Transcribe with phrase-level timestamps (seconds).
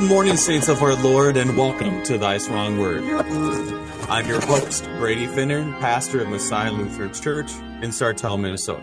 [0.00, 3.02] Good morning, saints of our Lord, and welcome to Thy Strong Word.
[4.08, 7.52] I'm your host, Brady Finnern, pastor of Messiah Lutheran Church
[7.82, 8.82] in Sartell, Minnesota.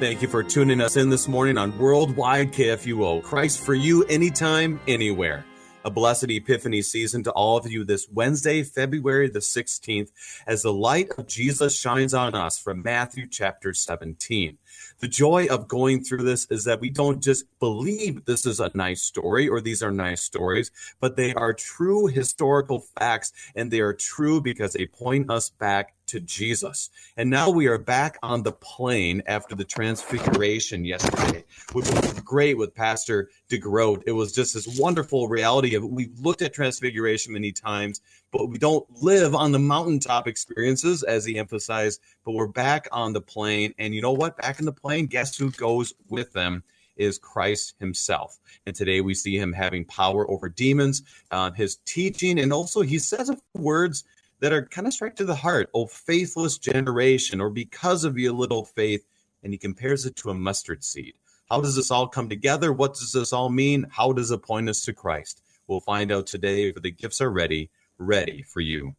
[0.00, 3.22] Thank you for tuning us in this morning on Worldwide KFUO.
[3.22, 5.46] Christ for you, anytime, anywhere.
[5.84, 10.10] A blessed Epiphany season to all of you this Wednesday, February the 16th,
[10.48, 14.58] as the light of Jesus shines on us from Matthew chapter 17
[15.00, 18.70] the joy of going through this is that we don't just believe this is a
[18.74, 23.80] nice story or these are nice stories, but they are true historical facts and they
[23.80, 26.90] are true because they point us back to Jesus.
[27.16, 32.56] And now we are back on the plain after the transfiguration yesterday, which was great
[32.56, 34.02] with Pastor DeGroat.
[34.06, 38.58] It was just this wonderful reality of we've looked at transfiguration many times, but we
[38.58, 43.74] don't live on the mountaintop experiences as he emphasized, but we're back on the plain.
[43.78, 44.36] And you know what?
[44.36, 46.62] Back in the plain, guess who goes with them?
[46.96, 48.38] is Christ himself.
[48.64, 52.98] And today we see him having power over demons, uh, his teaching, and also he
[52.98, 54.04] says words
[54.40, 55.70] that are kind of strike to the heart.
[55.74, 59.04] Oh, faithless generation, or because of your little faith.
[59.42, 61.14] And he compares it to a mustard seed.
[61.48, 62.72] How does this all come together?
[62.72, 63.86] What does this all mean?
[63.90, 65.42] How does it point us to Christ?
[65.68, 68.96] We'll find out today for the gifts are ready, ready for you.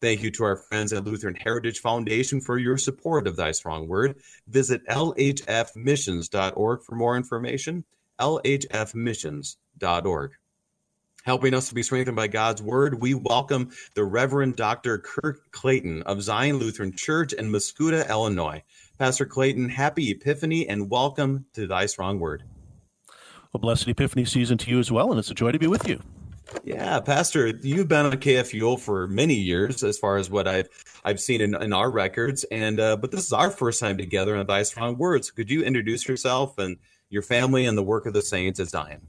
[0.00, 3.88] Thank you to our friends at Lutheran Heritage Foundation for your support of Thy Strong
[3.88, 4.16] Word.
[4.48, 7.84] Visit lhfmissions.org for more information.
[8.18, 10.30] lhfmissions.org.
[11.24, 14.96] Helping us to be strengthened by God's word, we welcome the Reverend Dr.
[14.96, 18.62] Kirk Clayton of Zion Lutheran Church in Mascoutah, Illinois.
[18.98, 22.44] Pastor Clayton, happy Epiphany and welcome to Thy Strong Word.
[23.52, 25.86] Well, blessed Epiphany season to you as well, and it's a joy to be with
[25.86, 26.00] you.
[26.64, 30.68] Yeah, Pastor, you've been on KFUO for many years, as far as what I've
[31.04, 34.36] I've seen in, in our records, and uh, but this is our first time together
[34.36, 35.30] on Thy Strong Words.
[35.30, 36.78] Could you introduce yourself and
[37.10, 39.02] your family and the work of the saints at Zion?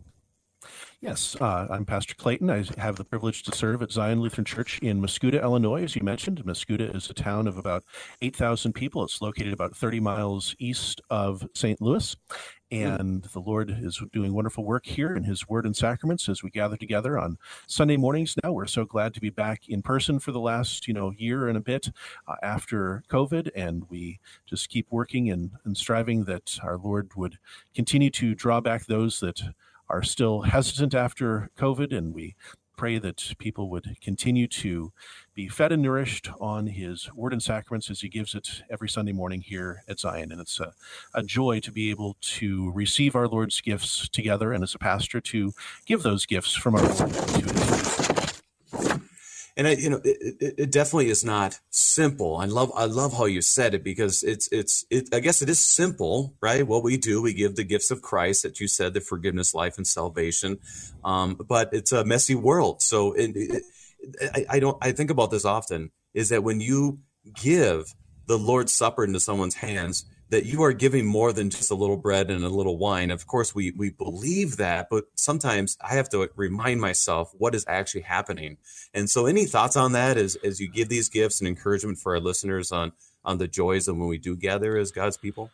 [1.01, 2.51] Yes, uh, I'm Pastor Clayton.
[2.51, 5.81] I have the privilege to serve at Zion Lutheran Church in Mascoutah, Illinois.
[5.81, 7.83] As you mentioned, Mascoutah is a town of about
[8.21, 9.03] 8,000 people.
[9.03, 11.81] It's located about 30 miles east of St.
[11.81, 12.15] Louis.
[12.69, 16.51] And the Lord is doing wonderful work here in His Word and Sacraments as we
[16.51, 18.35] gather together on Sunday mornings.
[18.43, 21.47] Now we're so glad to be back in person for the last you know year
[21.47, 21.89] and a bit
[22.27, 27.39] uh, after COVID, and we just keep working and, and striving that our Lord would
[27.73, 29.41] continue to draw back those that
[29.91, 32.35] are still hesitant after COVID, and we
[32.77, 34.91] pray that people would continue to
[35.35, 39.11] be fed and nourished on his word and sacraments as he gives it every Sunday
[39.11, 40.31] morning here at Zion.
[40.31, 40.73] And it's a,
[41.13, 45.21] a joy to be able to receive our Lord's gifts together and as a pastor
[45.21, 45.51] to
[45.85, 48.00] give those gifts from our Lord to his
[49.57, 52.37] and I, you know, it, it, it, definitely is not simple.
[52.37, 55.49] I love, I love how you said it because it's, it's, it, I guess it
[55.49, 56.65] is simple, right?
[56.65, 59.77] What we do, we give the gifts of Christ that you said, the forgiveness, life,
[59.77, 60.59] and salvation.
[61.03, 62.81] Um, but it's a messy world.
[62.81, 63.63] So it,
[64.21, 66.99] I, I don't, I think about this often is that when you
[67.35, 67.93] give
[68.27, 71.97] the Lord's Supper into someone's hands, that you are giving more than just a little
[71.97, 73.11] bread and a little wine.
[73.11, 77.65] Of course, we we believe that, but sometimes I have to remind myself what is
[77.67, 78.57] actually happening.
[78.93, 82.15] And so, any thoughts on that as as you give these gifts and encouragement for
[82.15, 82.93] our listeners on
[83.23, 85.51] on the joys of when we do gather as God's people?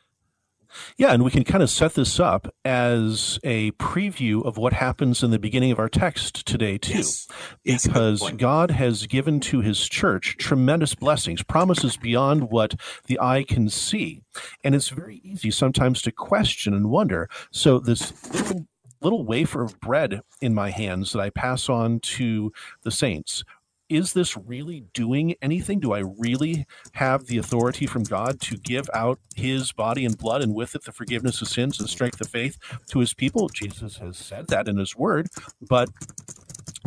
[0.98, 5.24] Yeah, and we can kind of set this up as a preview of what happens
[5.24, 6.98] in the beginning of our text today, too.
[6.98, 7.28] Yes.
[7.64, 12.76] Yes, because God has given to his church tremendous blessings, promises beyond what
[13.06, 14.24] the eye can see.
[14.64, 17.30] And it's very easy sometimes to question and wonder.
[17.52, 18.68] So, this little,
[19.02, 22.52] little wafer of bread in my hands that I pass on to
[22.84, 23.44] the saints,
[23.90, 25.80] is this really doing anything?
[25.80, 30.42] Do I really have the authority from God to give out his body and blood
[30.42, 33.50] and with it the forgiveness of sins and strength of faith to his people?
[33.50, 35.28] Jesus has said that in his word,
[35.62, 35.90] but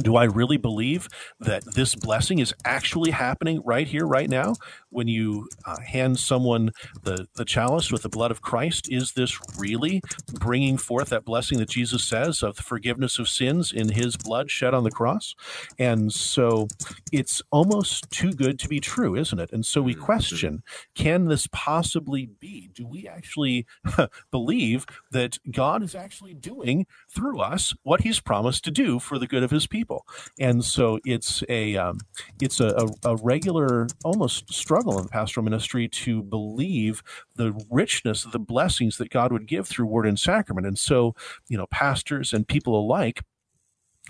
[0.02, 1.08] do I really believe
[1.40, 4.54] that this blessing is actually happening right here, right now?
[4.90, 6.72] When you uh, hand someone
[7.02, 10.00] the, the chalice with the blood of Christ, is this really
[10.34, 14.50] bringing forth that blessing that Jesus says of the forgiveness of sins in his blood
[14.50, 15.34] shed on the cross?
[15.78, 16.68] And so
[17.12, 19.52] it's almost too good to be true, isn't it?
[19.52, 20.04] And so we mm-hmm.
[20.04, 20.62] question
[20.94, 22.70] can this possibly be?
[22.74, 23.66] Do we actually
[24.30, 29.26] believe that God is actually doing through us what he's promised to do for the
[29.26, 29.79] good of his people?
[29.80, 30.06] People.
[30.38, 32.00] And so it's a um,
[32.40, 32.68] it's a,
[33.04, 37.02] a, a regular almost struggle in pastoral ministry to believe
[37.36, 40.66] the richness of the blessings that God would give through word and sacrament.
[40.66, 41.14] And so,
[41.48, 43.22] you know, pastors and people alike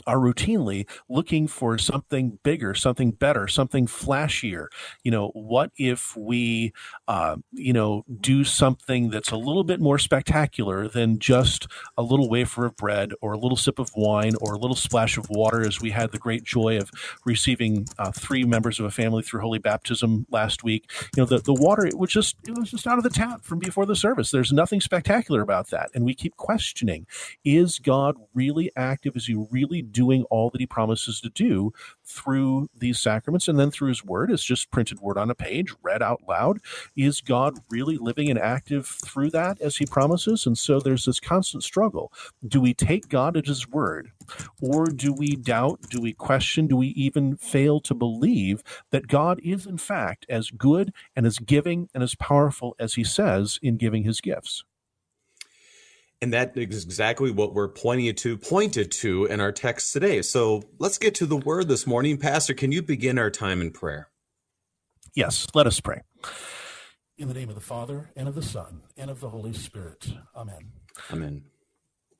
[0.07, 4.67] are routinely looking for something bigger, something better, something flashier.
[5.03, 6.73] You know, what if we,
[7.09, 11.67] uh, you know, do something that's a little bit more spectacular than just
[11.97, 15.17] a little wafer of bread or a little sip of wine or a little splash
[15.17, 16.91] of water, as we had the great joy of
[17.25, 20.91] receiving uh, three members of a family through holy baptism last week.
[21.17, 23.45] You know, the, the water it was just it was just out of the tap
[23.45, 24.31] from before the service.
[24.31, 27.07] There's nothing spectacular about that, and we keep questioning:
[27.45, 29.17] Is God really active?
[29.17, 31.73] Is He really doing all that he promises to do
[32.05, 34.31] through these sacraments and then through his word.
[34.31, 36.59] It's just printed word on a page, read out loud.
[36.97, 40.47] Is God really living and active through that as he promises?
[40.47, 42.13] And so there's this constant struggle.
[42.47, 44.13] Do we take God at his word?
[44.61, 45.81] Or do we doubt?
[45.91, 46.67] Do we question?
[46.67, 51.39] Do we even fail to believe that God is, in fact, as good and as
[51.39, 54.65] giving and as powerful as he says in giving his gifts?
[56.23, 60.21] And that is exactly what we're pointing to, pointed to in our text today.
[60.21, 62.19] So let's get to the word this morning.
[62.19, 64.09] Pastor, can you begin our time in prayer?
[65.15, 66.03] Yes, let us pray.
[67.17, 70.13] In the name of the Father, and of the Son, and of the Holy Spirit.
[70.37, 70.73] Amen.
[71.11, 71.45] Amen.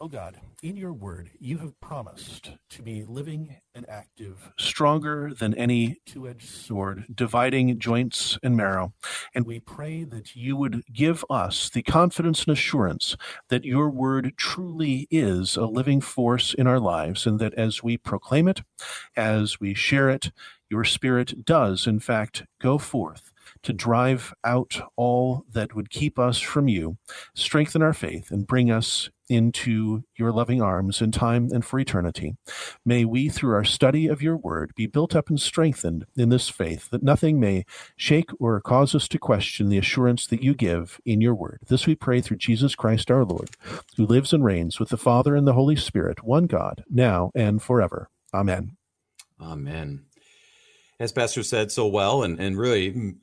[0.03, 5.35] O oh God, in your word, you have promised to be living and active, stronger
[5.35, 8.95] than any two edged sword, dividing joints and marrow.
[9.35, 13.15] And we pray that you would give us the confidence and assurance
[13.51, 17.99] that your word truly is a living force in our lives, and that as we
[17.99, 18.63] proclaim it,
[19.19, 20.33] as we share it,
[20.71, 23.33] your spirit does, in fact, go forth
[23.63, 26.97] to drive out all that would keep us from you,
[27.35, 32.37] strengthen our faith, and bring us into your loving arms in time and for eternity.
[32.85, 36.49] May we, through our study of your word, be built up and strengthened in this
[36.49, 37.65] faith, that nothing may
[37.97, 41.61] shake or cause us to question the assurance that you give in your word.
[41.69, 43.51] This we pray through Jesus Christ our Lord,
[43.97, 47.63] who lives and reigns with the Father and the Holy Spirit, one God, now and
[47.63, 48.11] forever.
[48.35, 48.77] Amen.
[49.41, 50.10] Amen
[51.01, 53.15] as pastor said so well and and really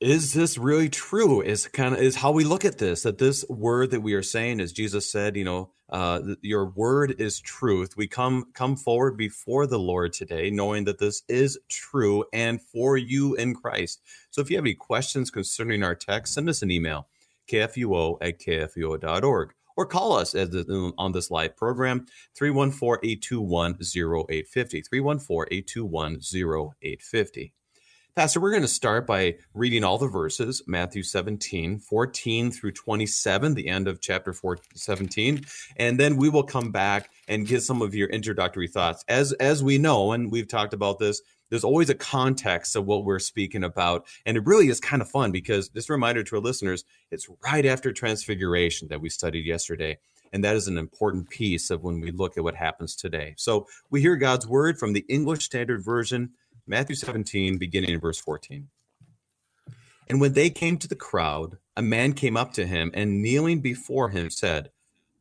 [0.00, 1.42] is this really true?
[1.42, 4.22] Is kind of is how we look at this that this word that we are
[4.22, 7.96] saying as jesus said you know uh, your word is truth.
[7.96, 12.96] We come come forward before the lord today knowing that this is true and for
[12.96, 14.00] you in christ.
[14.30, 17.08] So if you have any questions concerning our text send us an email
[17.50, 22.04] kfuo at kfuo.org or call us the, um, on this live program
[22.38, 27.52] 314-821-0850 314-821-0850
[28.14, 33.54] pastor we're going to start by reading all the verses matthew 17 14 through 27
[33.54, 35.44] the end of chapter 4, 17
[35.76, 39.04] and then we will come back and get some of your introductory thoughts.
[39.08, 43.04] As as we know and we've talked about this there's always a context of what
[43.04, 44.06] we're speaking about.
[44.24, 47.64] And it really is kind of fun because this reminder to our listeners, it's right
[47.64, 49.98] after transfiguration that we studied yesterday.
[50.32, 53.34] And that is an important piece of when we look at what happens today.
[53.36, 56.30] So we hear God's word from the English Standard Version,
[56.66, 58.68] Matthew 17, beginning in verse 14.
[60.08, 63.60] And when they came to the crowd, a man came up to him and kneeling
[63.60, 64.70] before him said,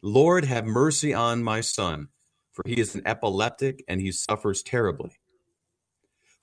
[0.02, 2.10] Lord, have mercy on my son,
[2.52, 5.18] for he is an epileptic and he suffers terribly.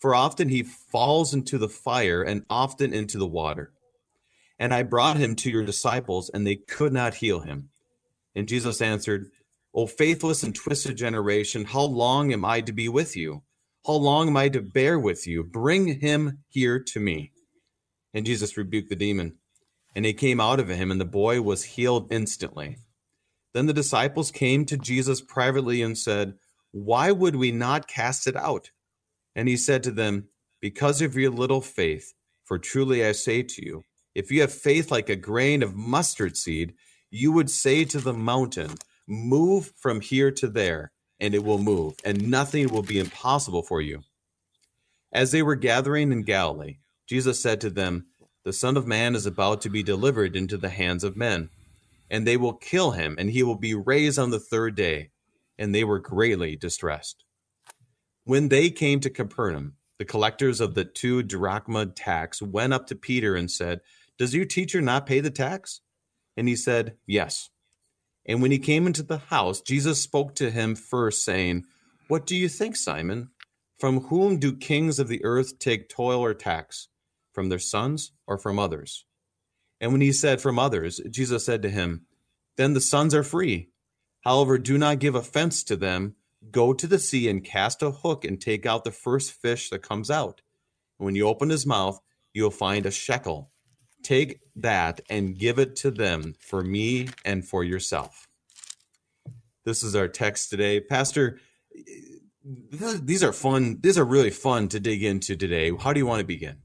[0.03, 3.73] For often he falls into the fire and often into the water.
[4.59, 7.69] And I brought him to your disciples, and they could not heal him.
[8.35, 9.31] And Jesus answered,
[9.73, 13.45] O faithless and twisted generation, how long am I to be with you?
[13.87, 15.45] How long am I to bear with you?
[15.45, 17.31] Bring him here to me.
[18.13, 19.37] And Jesus rebuked the demon,
[19.95, 22.79] and he came out of him, and the boy was healed instantly.
[23.53, 26.35] Then the disciples came to Jesus privately and said,
[26.73, 28.73] Why would we not cast it out?
[29.35, 30.29] And he said to them,
[30.61, 32.13] Because of your little faith,
[32.45, 33.85] for truly I say to you,
[34.15, 36.75] if you have faith like a grain of mustard seed,
[37.11, 41.95] you would say to the mountain, Move from here to there, and it will move,
[42.05, 44.03] and nothing will be impossible for you.
[45.13, 48.07] As they were gathering in Galilee, Jesus said to them,
[48.45, 51.51] The Son of Man is about to be delivered into the hands of men,
[52.11, 55.11] and they will kill him, and he will be raised on the third day.
[55.59, 57.25] And they were greatly distressed.
[58.25, 62.95] When they came to Capernaum, the collectors of the two drachma tax went up to
[62.95, 63.81] Peter and said,
[64.19, 65.81] Does your teacher not pay the tax?
[66.37, 67.51] And he said, Yes.
[68.25, 71.65] And when he came into the house, Jesus spoke to him first, saying,
[72.09, 73.31] What do you think, Simon?
[73.79, 76.89] From whom do kings of the earth take toil or tax?
[77.33, 79.05] From their sons or from others?
[79.81, 82.07] And when he said, From others, Jesus said to him,
[82.57, 83.71] Then the sons are free.
[84.21, 86.15] However, do not give offense to them
[86.51, 89.83] Go to the sea and cast a hook and take out the first fish that
[89.83, 90.43] comes out.
[90.99, 92.01] And when you open his mouth,
[92.35, 93.51] you'll find a shekel.
[94.03, 98.27] Take that and give it to them for me and for yourself.
[99.65, 100.81] This is our text today.
[100.81, 101.39] Pastor,
[102.45, 103.79] these are fun.
[103.81, 105.71] These are really fun to dig into today.
[105.79, 106.57] How do you want to begin?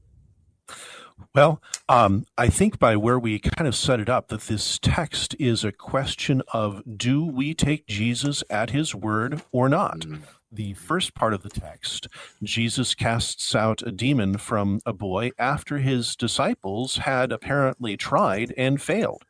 [1.34, 5.36] Well, um, I think by where we kind of set it up, that this text
[5.38, 10.00] is a question of do we take Jesus at his word or not?
[10.00, 10.22] Mm.
[10.50, 12.08] The first part of the text,
[12.42, 18.80] Jesus casts out a demon from a boy after his disciples had apparently tried and
[18.80, 19.24] failed.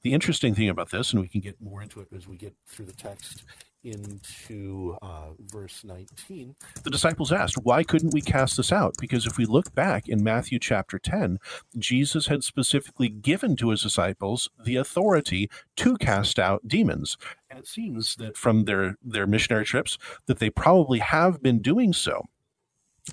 [0.00, 2.54] The interesting thing about this, and we can get more into it as we get
[2.66, 3.44] through the text,
[3.84, 8.94] into uh, verse 19, the disciples asked, Why couldn't we cast this out?
[9.00, 11.38] Because if we look back in Matthew chapter 10,
[11.78, 17.16] Jesus had specifically given to his disciples the authority to cast out demons.
[17.50, 21.92] And it seems that from their, their missionary trips that they probably have been doing
[21.92, 22.26] so.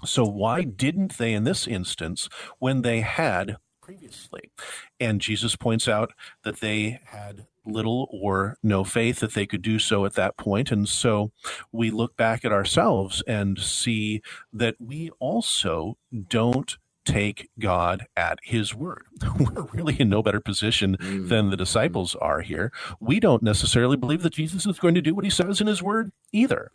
[0.06, 4.52] So why didn't they in this instance when they had previously?
[5.00, 6.12] And Jesus points out
[6.44, 10.72] that they had little or no faith that they could do so at that point.
[10.72, 11.32] And so
[11.72, 14.22] we look back at ourselves and see
[14.54, 15.98] that we also
[16.28, 19.06] don't take God at his word.
[19.40, 21.28] We're really in no better position mm.
[21.28, 22.72] than the disciples are here.
[23.00, 25.82] We don't necessarily believe that Jesus is going to do what he says in his
[25.82, 26.72] word either.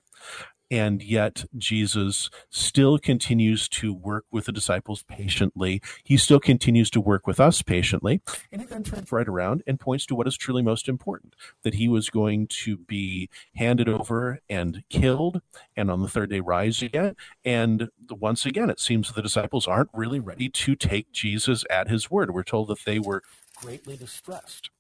[0.75, 5.81] And yet, Jesus still continues to work with the disciples patiently.
[6.03, 8.23] He still continues to work with us patiently.
[8.51, 11.75] And he then turns right around and points to what is truly most important that
[11.75, 15.43] he was going to be handed over and killed,
[15.77, 17.15] and on the third day rise again.
[17.45, 22.11] And once again, it seems the disciples aren't really ready to take Jesus at his
[22.11, 22.35] word.
[22.35, 23.23] We're told that they were
[23.63, 24.71] greatly distressed.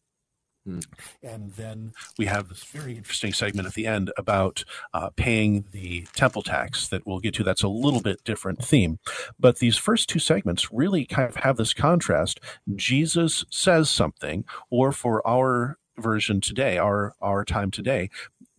[0.64, 0.80] Hmm.
[1.22, 6.06] And then we have this very interesting segment at the end about uh, paying the
[6.14, 7.44] temple tax that we'll get to.
[7.44, 8.98] That's a little bit different theme.
[9.38, 12.40] But these first two segments really kind of have this contrast.
[12.74, 18.08] Jesus says something, or for our version today, our, our time today,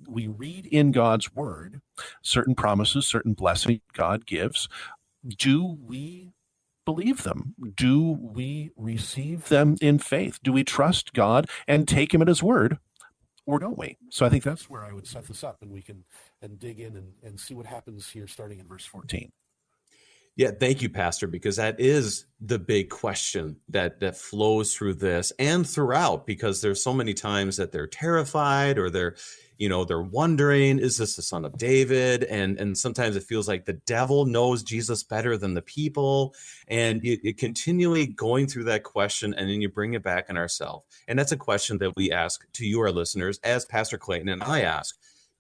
[0.07, 1.81] we read in God's word
[2.21, 4.69] certain promises, certain blessings God gives.
[5.27, 6.34] Do we
[6.85, 7.55] believe them?
[7.75, 10.39] Do we receive them in faith?
[10.43, 12.77] Do we trust God and take Him at His word?
[13.47, 13.97] Or don't we?
[14.09, 16.03] So I think that's where I would set this up and we can
[16.41, 19.31] and dig in and, and see what happens here starting in verse 14.
[20.37, 25.31] Yeah, thank you, Pastor, because that is the big question that that flows through this
[25.39, 29.15] and throughout, because there's so many times that they're terrified or they're
[29.57, 32.24] you know they're wondering is this the son of david?
[32.24, 36.33] And and sometimes it feels like the devil knows jesus better than the people.
[36.67, 40.38] And you, you continually going through that question and then you bring it back in
[40.38, 44.29] ourselves and that's a question that we ask to you our listeners as pastor clayton
[44.29, 44.95] and i ask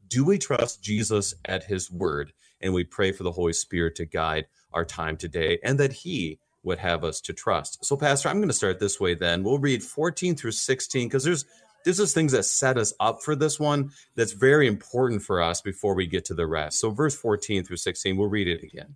[0.07, 2.33] do we trust jesus at his word?
[2.61, 6.39] And we pray for the holy spirit to guide our time today and that he
[6.63, 7.83] would have us to trust.
[7.85, 9.43] So pastor i'm going to start this way then.
[9.43, 11.45] We'll read 14 through 16 because there's
[11.85, 15.61] this is things that set us up for this one that's very important for us
[15.61, 16.79] before we get to the rest.
[16.79, 18.95] So, verse 14 through 16, we'll read it again.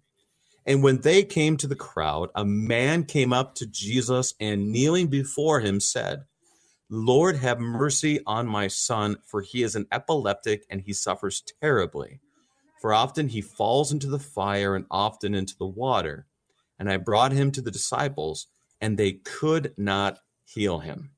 [0.66, 5.08] And when they came to the crowd, a man came up to Jesus and kneeling
[5.08, 6.26] before him said,
[6.90, 12.20] Lord, have mercy on my son, for he is an epileptic and he suffers terribly.
[12.82, 16.26] For often he falls into the fire and often into the water.
[16.80, 18.48] And I brought him to the disciples,
[18.82, 21.12] and they could not heal him.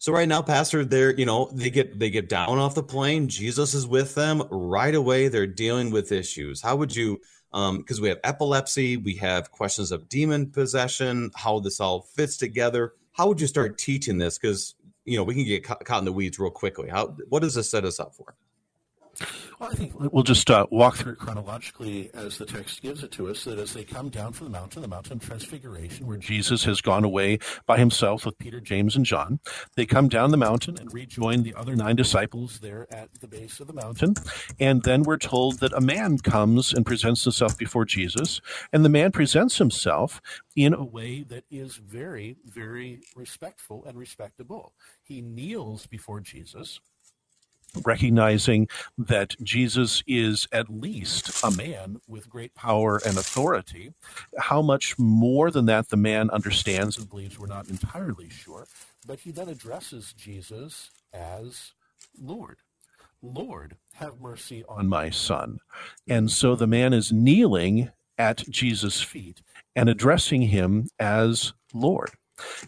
[0.00, 3.28] So right now, Pastor, they're you know they get they get down off the plain.
[3.28, 5.28] Jesus is with them right away.
[5.28, 6.62] They're dealing with issues.
[6.62, 7.20] How would you?
[7.52, 12.38] Because um, we have epilepsy, we have questions of demon possession, how this all fits
[12.38, 12.94] together.
[13.12, 14.38] How would you start teaching this?
[14.38, 16.88] Because you know we can get caught in the weeds real quickly.
[16.88, 18.34] How what does this set us up for?
[19.58, 23.10] Well, I think we'll just uh, walk through it chronologically as the text gives it
[23.12, 23.44] to us.
[23.44, 26.80] That as they come down from the mountain, the mountain of transfiguration, where Jesus has
[26.80, 29.40] gone away by himself with Peter, James, and John,
[29.76, 33.60] they come down the mountain and rejoin the other nine disciples there at the base
[33.60, 34.14] of the mountain.
[34.58, 38.40] And then we're told that a man comes and presents himself before Jesus,
[38.72, 40.22] and the man presents himself
[40.56, 44.72] in a way that is very, very respectful and respectable.
[45.02, 46.80] He kneels before Jesus
[47.84, 53.92] recognizing that Jesus is at least a man with great power and authority.
[54.38, 58.66] How much more than that the man understands and believes, we're not entirely sure.
[59.06, 61.72] But he then addresses Jesus as
[62.20, 62.58] Lord.
[63.22, 65.60] Lord, have mercy on my son.
[66.08, 69.42] And so the man is kneeling at Jesus' feet
[69.76, 72.10] and addressing him as Lord.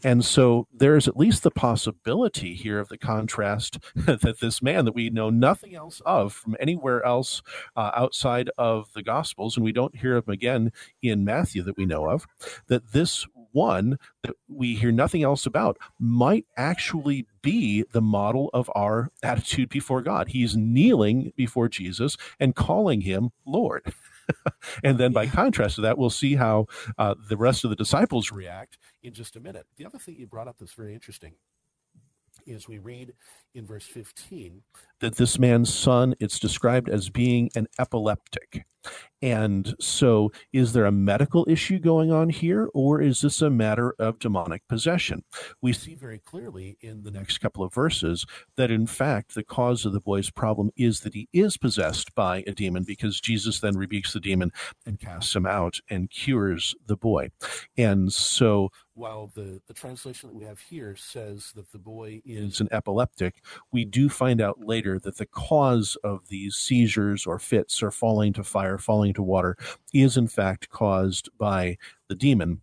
[0.02, 4.84] And so there is at least the possibility here of the contrast that this man
[4.84, 7.42] that we know nothing else of from anywhere else
[7.76, 11.76] uh, outside of the Gospels, and we don't hear of him again in Matthew that
[11.76, 12.26] we know of,
[12.68, 18.70] that this one that we hear nothing else about might actually be the model of
[18.74, 20.28] our attitude before God.
[20.28, 23.92] He's kneeling before Jesus and calling him Lord.
[24.84, 26.66] and then by contrast to that, we'll see how
[26.98, 29.66] uh, the rest of the disciples react in just a minute.
[29.76, 31.34] The other thing you brought up that's very interesting
[32.46, 33.12] is we read
[33.54, 34.62] in verse 15
[35.02, 38.64] that this man's son it's described as being an epileptic.
[39.20, 43.94] And so is there a medical issue going on here or is this a matter
[43.98, 45.22] of demonic possession?
[45.60, 49.86] We see very clearly in the next couple of verses that in fact the cause
[49.86, 53.76] of the boy's problem is that he is possessed by a demon because jesus then
[53.76, 54.50] rebukes the demon
[54.84, 57.30] and casts him out and cures the boy.
[57.78, 62.60] And so while the, the translation that we have here says that the boy is
[62.60, 63.42] an epileptic,
[63.72, 68.32] we do find out later that the cause of these seizures or fits or falling
[68.34, 69.56] to fire, falling to water
[69.92, 71.76] is in fact caused by
[72.08, 72.60] the demon.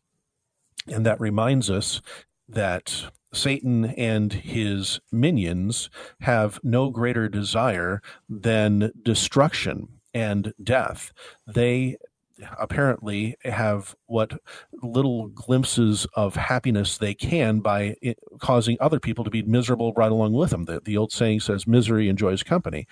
[0.87, 2.01] And that reminds us
[2.47, 5.89] that Satan and his minions
[6.21, 11.13] have no greater desire than destruction and death.
[11.45, 11.97] They
[12.59, 14.39] apparently have what
[14.81, 17.95] little glimpses of happiness they can by
[18.39, 20.65] causing other people to be miserable right along with them.
[20.65, 22.87] The, the old saying says, misery enjoys company.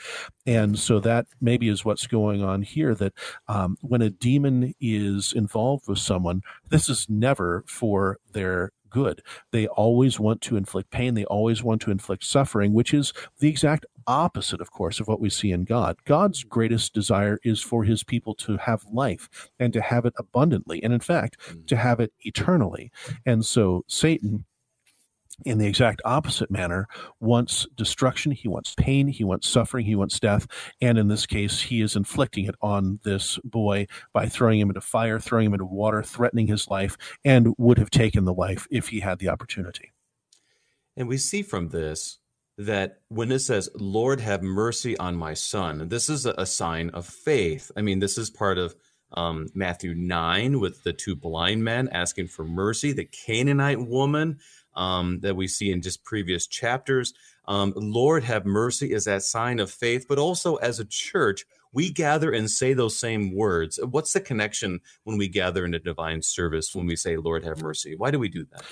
[0.46, 3.14] And so that maybe is what's going on here that
[3.48, 9.22] um, when a demon is involved with someone, this is never for their good.
[9.52, 11.14] They always want to inflict pain.
[11.14, 15.20] They always want to inflict suffering, which is the exact opposite, of course, of what
[15.20, 15.98] we see in God.
[16.06, 20.82] God's greatest desire is for his people to have life and to have it abundantly,
[20.84, 21.78] and in fact, to mm.
[21.78, 22.92] have it eternally.
[23.26, 24.46] And so Satan
[25.46, 26.88] in the exact opposite manner
[27.20, 30.48] wants destruction he wants pain he wants suffering he wants death
[30.82, 34.82] and in this case he is inflicting it on this boy by throwing him into
[34.82, 38.90] fire throwing him into water threatening his life and would have taken the life if
[38.90, 39.92] he had the opportunity
[40.96, 42.18] and we see from this
[42.58, 47.06] that when it says, Lord, have mercy on my son, this is a, sign of
[47.06, 47.72] faith.
[47.78, 48.76] I mean, this is part of
[49.14, 54.40] um, Matthew 9 with the two blind men asking for mercy, the Canaanite woman
[54.78, 57.14] um, that we see in just previous chapters.
[57.48, 61.90] Um, Lord, have mercy is that sign of faith, but also as a church, we
[61.90, 63.80] gather and say those same words.
[63.84, 67.62] What's the connection when we gather in a divine service when we say, Lord, have
[67.62, 67.96] mercy?
[67.98, 68.64] Why do we do that?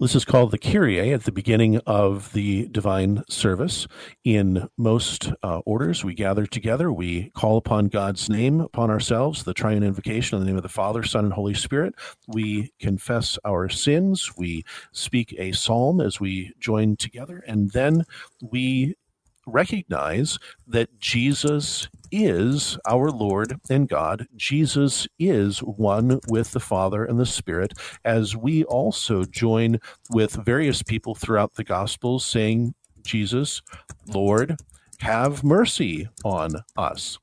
[0.00, 3.86] This is called the Kyrie at the beginning of the divine service.
[4.24, 9.54] In most uh, orders, we gather together, we call upon God's name upon ourselves, the
[9.54, 11.94] triune invocation in the name of the Father, Son, and Holy Spirit.
[12.26, 18.04] We confess our sins, we speak a psalm as we join together, and then
[18.40, 18.96] we
[19.46, 24.26] recognize that Jesus is our Lord and God.
[24.36, 27.72] Jesus is one with the Father and the Spirit,
[28.04, 33.62] as we also join with various people throughout the Gospels saying, Jesus,
[34.06, 34.56] Lord,
[35.00, 37.18] have mercy on us.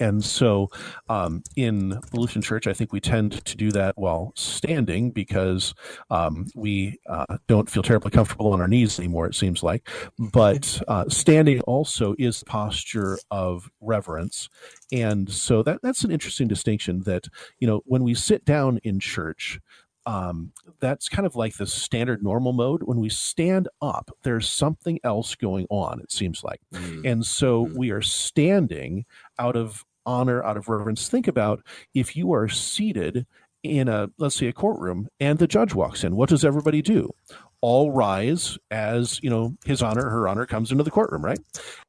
[0.00, 0.70] And so
[1.08, 5.74] um, in the Lutheran Church, I think we tend to do that while standing because
[6.10, 9.88] um, we uh, don't feel terribly comfortable on our knees anymore, it seems like.
[10.18, 14.48] But uh, standing also is posture of reverence.
[14.92, 17.28] And so that, that's an interesting distinction that,
[17.58, 19.60] you know, when we sit down in church,
[20.06, 22.82] um, that's kind of like the standard normal mode.
[22.82, 26.60] When we stand up, there's something else going on, it seems like.
[26.74, 27.10] Mm.
[27.10, 27.76] And so mm.
[27.76, 29.04] we are standing
[29.38, 31.08] out of honor, out of reverence.
[31.08, 33.26] Think about if you are seated
[33.62, 37.14] in a, let's say, a courtroom and the judge walks in, what does everybody do?
[37.62, 41.38] All rise as you know his honor her honor comes into the courtroom right?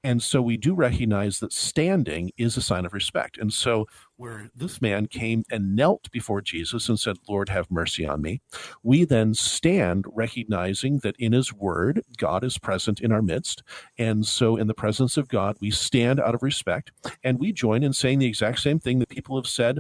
[0.04, 3.38] And so we do recognize that standing is a sign of respect.
[3.38, 8.06] And so where this man came and knelt before jesus and said lord have mercy
[8.06, 8.40] on me
[8.84, 13.64] we then stand recognizing that in his word god is present in our midst.
[13.98, 16.92] And so in the presence of god we stand out of respect.
[17.24, 19.80] And we join in saying the exact same thing that people have said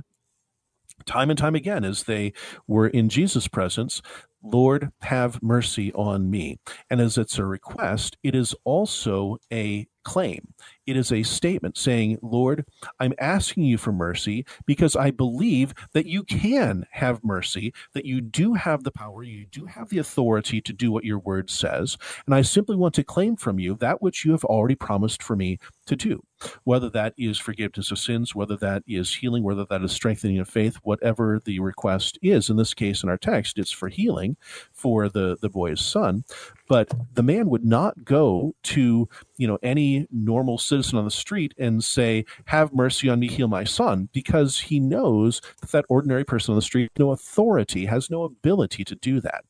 [1.06, 2.34] time and time again as they
[2.68, 4.02] were in Jesus' presence,
[4.44, 6.60] Lord, have mercy on me.
[6.90, 10.54] And as it's a request, it is also a claim.
[10.86, 12.66] It is a statement saying, Lord,
[13.00, 18.22] I'm asking you for mercy because I believe that you can have mercy, that you
[18.22, 21.98] do have the power, you do have the authority to do what your word says.
[22.26, 25.36] And I simply want to claim from you that which you have already promised for
[25.36, 26.24] me to do,
[26.64, 30.48] whether that is forgiveness of sins, whether that is healing, whether that is strengthening of
[30.50, 32.50] faith, whatever the request is.
[32.50, 34.38] In this case, in our text, it's for healing
[34.72, 36.24] for the, the boy's son.
[36.68, 41.54] but the man would not go to you know any normal citizen on the street
[41.58, 46.24] and say have mercy on me heal my son because he knows that that ordinary
[46.24, 49.44] person on the street no authority has no ability to do that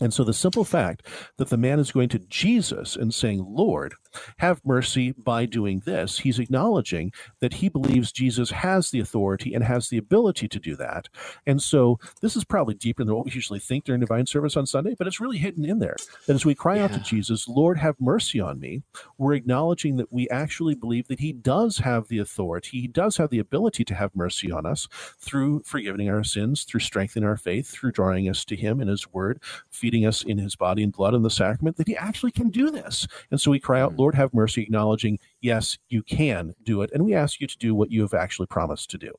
[0.00, 1.06] and so the simple fact
[1.38, 3.94] that the man is going to Jesus and saying, Lord,
[4.38, 9.64] have mercy by doing this, he's acknowledging that he believes Jesus has the authority and
[9.64, 11.08] has the ability to do that.
[11.46, 14.66] And so this is probably deeper than what we usually think during divine service on
[14.66, 15.96] Sunday, but it's really hidden in there.
[16.26, 16.84] That as we cry yeah.
[16.84, 18.82] out to Jesus, Lord, have mercy on me,
[19.18, 23.30] we're acknowledging that we actually believe that he does have the authority, he does have
[23.30, 27.68] the ability to have mercy on us through forgiving our sins, through strengthening our faith,
[27.68, 29.40] through drawing us to him in his word,
[29.86, 32.72] feeding us in his body and blood in the sacrament, that he actually can do
[32.72, 33.06] this.
[33.30, 33.98] And so we cry out, mm.
[33.98, 36.90] Lord, have mercy, acknowledging, yes, you can do it.
[36.92, 39.12] And we ask you to do what you have actually promised to do.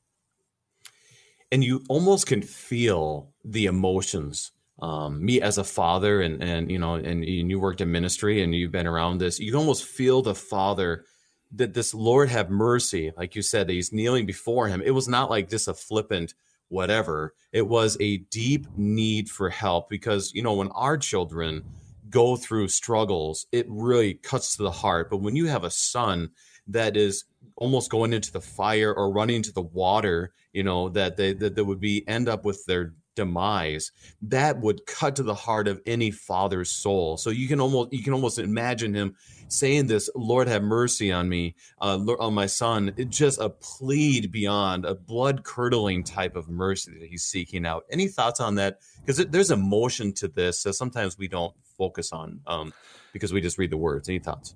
[1.50, 4.52] And you almost can feel the emotions.
[4.80, 8.42] Um, me as a father, and and you know, and, and you worked in ministry,
[8.42, 9.40] and you've been around this.
[9.40, 11.04] You can almost feel the father
[11.52, 14.82] that this Lord have mercy, like you said, that he's kneeling before him.
[14.84, 16.34] It was not like just a flippant
[16.68, 17.34] whatever.
[17.52, 21.64] It was a deep need for help because, you know, when our children
[22.10, 25.10] go through struggles, it really cuts to the heart.
[25.10, 26.30] But when you have a son
[26.68, 27.24] that is
[27.56, 31.54] almost going into the fire or running into the water, you know, that they that,
[31.56, 33.90] that would be end up with their demise
[34.22, 38.02] that would cut to the heart of any father's soul so you can almost you
[38.02, 39.14] can almost imagine him
[39.48, 44.30] saying this, Lord, have mercy on me, uh, on my son, it's just a plead
[44.30, 47.84] beyond a blood curdling type of mercy that he's seeking out.
[47.90, 48.78] Any thoughts on that?
[49.00, 52.72] Because there's emotion to this that sometimes we don't focus on um,
[53.12, 54.08] because we just read the words.
[54.08, 54.54] Any thoughts?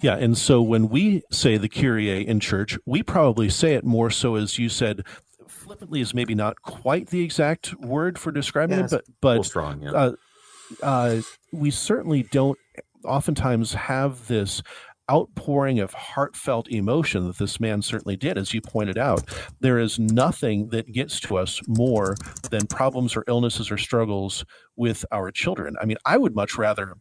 [0.00, 4.10] Yeah, and so when we say the Kyrie in church, we probably say it more
[4.10, 5.04] so as you said,
[5.50, 9.82] flippantly is maybe not quite the exact word for describing yeah, it, but but strong,
[9.82, 9.90] yeah.
[9.92, 10.12] uh,
[10.82, 11.20] uh,
[11.52, 12.58] we certainly don't
[13.04, 14.62] oftentimes have this
[15.10, 19.22] outpouring of heartfelt emotion that this man certainly did, as you pointed out.
[19.58, 22.14] There is nothing that gets to us more
[22.50, 24.44] than problems or illnesses or struggles
[24.76, 25.74] with our children.
[25.80, 26.94] I mean, I would much rather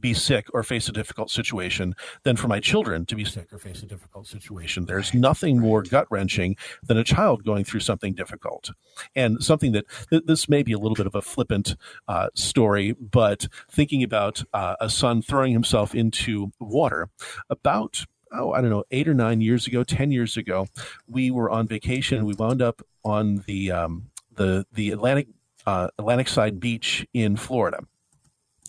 [0.00, 3.58] be sick or face a difficult situation than for my children to be sick or
[3.58, 4.86] face a difficult situation.
[4.86, 8.70] There's nothing more gut wrenching than a child going through something difficult.
[9.14, 11.76] And something that th- this may be a little bit of a flippant
[12.08, 17.08] uh, story, but thinking about uh, a son throwing himself into water
[17.48, 18.04] about
[18.36, 20.66] oh, I don't know, eight or nine years ago, 10 years ago,
[21.06, 22.24] we were on vacation.
[22.24, 25.28] We wound up on the, um, the, the Atlantic,
[25.66, 27.78] uh, Atlantic side beach in Florida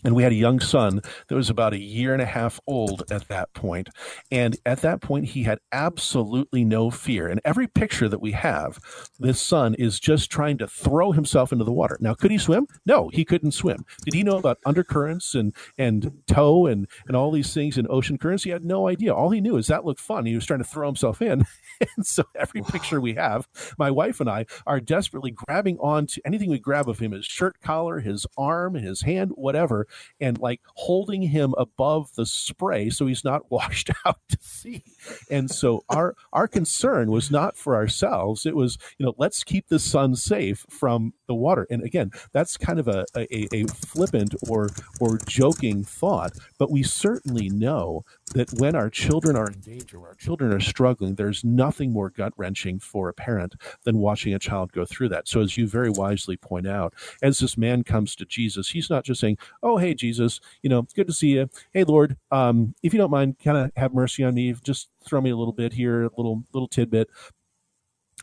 [0.06, 3.02] and we had a young son that was about a year and a half old
[3.10, 3.88] at that point.
[4.30, 7.26] And at that point, he had absolutely no fear.
[7.26, 8.78] And every picture that we have,
[9.18, 11.98] this son is just trying to throw himself into the water.
[12.00, 12.68] Now, could he swim?
[12.86, 13.84] No, he couldn't swim.
[14.04, 18.16] Did he know about undercurrents and, and tow and, and all these things in ocean
[18.16, 18.44] currents?
[18.44, 19.12] He had no idea.
[19.12, 20.24] All he knew is that looked fun.
[20.24, 21.44] He was trying to throw himself in.
[21.96, 26.22] and so every picture we have, my wife and I are desperately grabbing on to
[26.24, 29.88] anything we grab of him, his shirt collar, his arm, his hand, whatever,
[30.20, 34.82] and like holding him above the spray so he's not washed out to sea.
[35.30, 38.46] And so our our concern was not for ourselves.
[38.46, 41.66] It was, you know, let's keep the son safe from the water.
[41.70, 44.68] And again, that's kind of a, a, a flippant or
[45.00, 48.04] or joking thought, but we certainly know
[48.34, 52.10] that when our children are in danger, when our children are struggling, there's nothing more
[52.10, 53.54] gut wrenching for a parent
[53.84, 55.28] than watching a child go through that.
[55.28, 59.04] So, as you very wisely point out, as this man comes to Jesus, he's not
[59.04, 61.48] just saying, "Oh, hey, Jesus, you know, it's good to see you.
[61.72, 64.54] Hey, Lord, um, if you don't mind, kind of have mercy on me.
[64.64, 67.08] Just throw me a little bit here, a little little tidbit."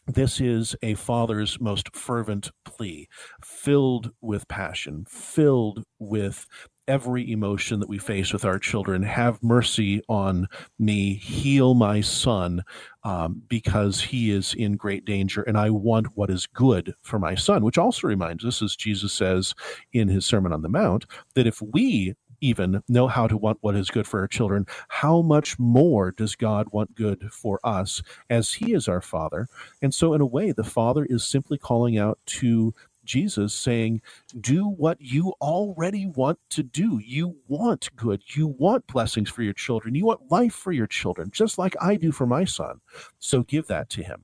[0.07, 3.07] This is a father's most fervent plea,
[3.41, 6.45] filled with passion, filled with
[6.87, 9.03] every emotion that we face with our children.
[9.03, 12.63] Have mercy on me, heal my son,
[13.03, 17.35] um, because he is in great danger, and I want what is good for my
[17.35, 17.63] son.
[17.63, 19.53] Which also reminds us, as Jesus says
[19.91, 23.75] in his Sermon on the Mount, that if we even know how to want what
[23.75, 28.53] is good for our children, how much more does God want good for us as
[28.53, 29.47] He is our Father?
[29.81, 34.01] And so, in a way, the Father is simply calling out to Jesus saying,
[34.39, 36.99] Do what you already want to do.
[37.03, 38.21] You want good.
[38.35, 39.95] You want blessings for your children.
[39.95, 42.81] You want life for your children, just like I do for my son.
[43.19, 44.23] So give that to him.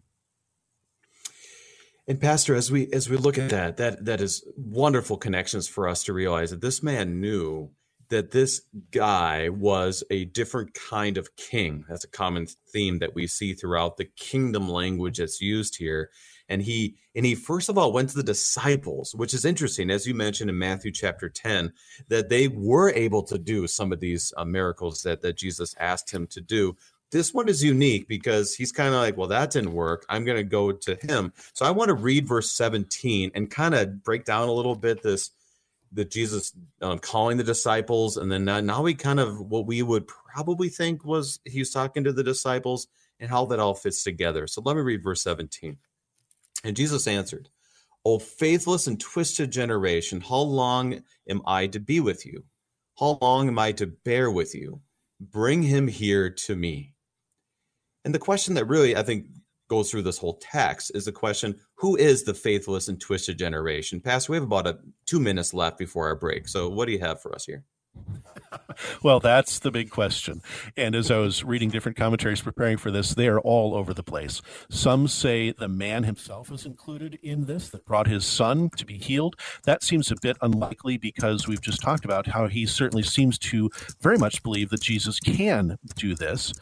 [2.08, 5.88] And Pastor, as we as we look at that, that that is wonderful connections for
[5.88, 7.70] us to realize that this man knew
[8.10, 8.62] that this
[8.92, 11.86] guy was a different kind of king.
[11.88, 16.10] That's a common theme that we see throughout the kingdom language that's used here.
[16.50, 20.08] And he and he first of all went to the disciples, which is interesting, as
[20.08, 21.72] you mentioned in Matthew chapter 10,
[22.08, 26.12] that they were able to do some of these uh, miracles that, that Jesus asked
[26.12, 26.76] him to do.
[27.12, 30.06] This one is unique because he's kind of like, well, that didn't work.
[30.10, 31.34] I'm going to go to him.
[31.54, 35.02] So I want to read verse 17 and kind of break down a little bit
[35.02, 35.32] this
[35.94, 39.82] that Jesus um, calling the disciples, and then now, now we kind of what we
[39.82, 42.88] would probably think was he was talking to the disciples
[43.20, 44.48] and how that all fits together.
[44.48, 45.78] So let me read verse 17.
[46.63, 47.50] And Jesus answered,
[48.06, 52.43] O faithless and twisted generation, how long am I to be with you?
[53.00, 54.82] How long am I to bear with you?
[55.19, 56.93] Bring him here to me.
[58.06, 59.26] And the question that really I think
[59.69, 64.02] goes through this whole text is the question who is the faithless and twisted generation
[64.02, 67.00] pastor we have about a, two minutes left before our break so what do you
[67.00, 67.63] have for us here
[69.04, 70.41] well, that's the big question.
[70.78, 74.04] And as I was reading different commentaries preparing for this, they are all over the
[74.04, 74.41] place.
[74.69, 78.97] Some say the man himself is included in this that brought his son to be
[78.97, 79.36] healed.
[79.63, 83.69] That seems a bit unlikely because we've just talked about how he certainly seems to
[84.02, 86.54] very much believe that Jesus can do this.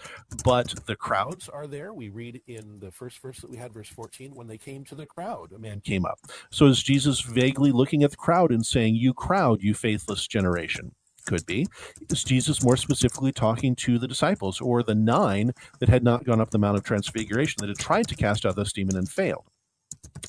[0.43, 1.93] But the crowds are there.
[1.93, 4.95] We read in the first verse that we had, verse 14, when they came to
[4.95, 6.19] the crowd, a man came up.
[6.51, 10.93] So is Jesus vaguely looking at the crowd and saying, You crowd, you faithless generation?
[11.27, 11.67] Could be.
[12.09, 16.41] Is Jesus more specifically talking to the disciples or the nine that had not gone
[16.41, 19.45] up the Mount of Transfiguration that had tried to cast out this demon and failed?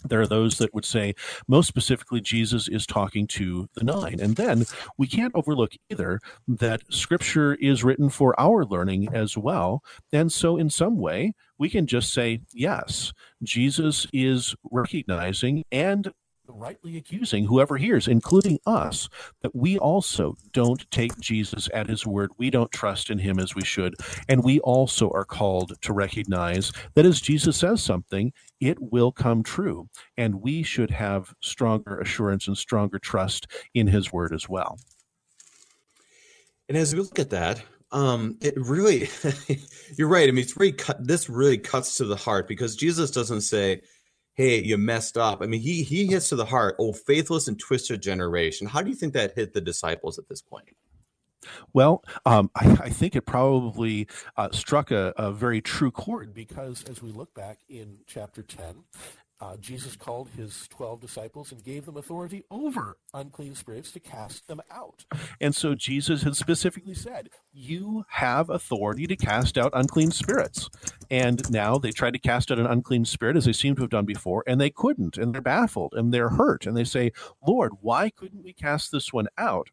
[0.06, 1.14] There are those that would say,
[1.46, 4.20] most specifically, Jesus is talking to the nine.
[4.20, 9.82] And then we can't overlook either that scripture is written for our learning as well.
[10.12, 16.12] And so, in some way, we can just say, yes, Jesus is recognizing and
[16.48, 19.08] rightly accusing whoever hears, including us,
[19.42, 22.30] that we also don't take Jesus at his word.
[22.38, 23.94] We don't trust in him as we should.
[24.28, 29.42] And we also are called to recognize that as Jesus says something, it will come
[29.42, 29.88] true.
[30.16, 34.78] And we should have stronger assurance and stronger trust in his word as well.
[36.68, 39.08] And as we look at that, um, it really,
[39.96, 40.28] you're right.
[40.28, 43.80] I mean, it's really cut, this really cuts to the heart because Jesus doesn't say,
[44.38, 45.42] hey, you messed up.
[45.42, 46.76] I mean, he he hits to the heart.
[46.78, 48.68] Oh, faithless and twisted generation.
[48.68, 50.68] How do you think that hit the disciples at this point?
[51.72, 56.84] Well, um, I, I, think it probably uh, struck a, a, very true chord because
[56.90, 58.84] as we look back in chapter 10,
[59.40, 64.48] uh, Jesus called his 12 disciples and gave them authority over unclean spirits to cast
[64.48, 65.04] them out.
[65.40, 70.68] And so Jesus had specifically said, You have authority to cast out unclean spirits.
[71.10, 73.90] And now they try to cast out an unclean spirit as they seem to have
[73.90, 76.66] done before, and they couldn't, and they're baffled and they're hurt.
[76.66, 77.12] And they say,
[77.46, 79.68] Lord, why couldn't we cast this one out?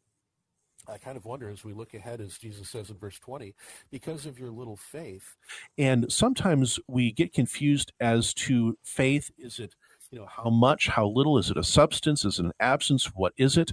[0.88, 3.56] I kind of wonder as we look ahead, as Jesus says in verse 20,
[3.91, 5.36] because of your little faith.
[5.78, 9.32] And sometimes we get confused as to faith.
[9.38, 9.76] Is it,
[10.12, 11.38] you know, how much, how little?
[11.38, 12.26] Is it a substance?
[12.26, 13.12] Is it an absence?
[13.15, 13.71] What is it?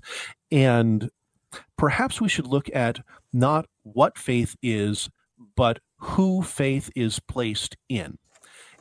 [0.51, 1.11] And
[1.77, 3.01] perhaps we should look at
[3.33, 5.11] not what faith is,
[5.57, 8.19] but who faith is placed in.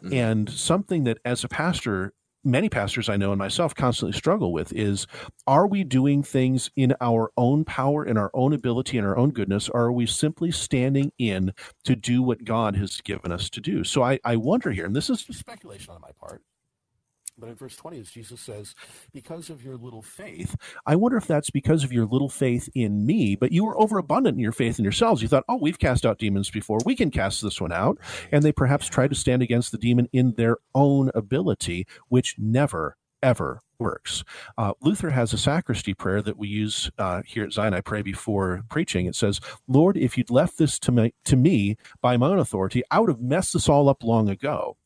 [0.04, 0.14] Mm-hmm.
[0.14, 4.74] And something that as a pastor many pastors I know and myself constantly struggle with
[4.74, 5.08] is
[5.48, 9.32] are we doing things in our own power, in our own ability, in our own
[9.32, 11.54] goodness, or are we simply standing in
[11.86, 13.84] to do what God has given us to do?
[13.84, 16.42] So I, I wonder here, and this is speculation on my part,
[17.42, 18.76] but in verse 20, as Jesus says,
[19.12, 23.06] because of your little faith, I wonder if that's because of your little faith in
[23.06, 25.22] me, but you were overabundant in your faith in yourselves.
[25.22, 26.78] You thought, oh, we've cast out demons before.
[26.86, 27.98] We can cast this one out.
[28.32, 32.96] And they perhaps tried to stand against the demon in their own ability, which never,
[33.24, 34.24] ever works.
[34.58, 37.74] Uh, Luther has a sacristy prayer that we use uh, here at Zion.
[37.74, 39.08] I pray before preaching.
[39.08, 42.84] It says, Lord, if you'd left this to me, to me by my own authority,
[42.92, 44.78] I would have messed this all up long ago.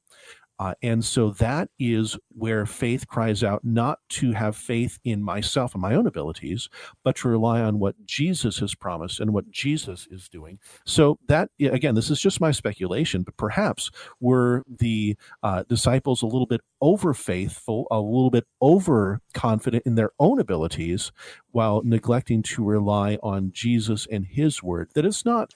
[0.57, 5.73] Uh, and so that is where faith cries out not to have faith in myself
[5.73, 6.69] and my own abilities,
[7.03, 10.59] but to rely on what Jesus has promised and what Jesus is doing.
[10.85, 16.27] So that, again, this is just my speculation, but perhaps were the uh, disciples a
[16.27, 21.11] little bit over faithful, a little bit over confident in their own abilities,
[21.51, 24.89] while neglecting to rely on Jesus and his word.
[24.93, 25.53] That it's not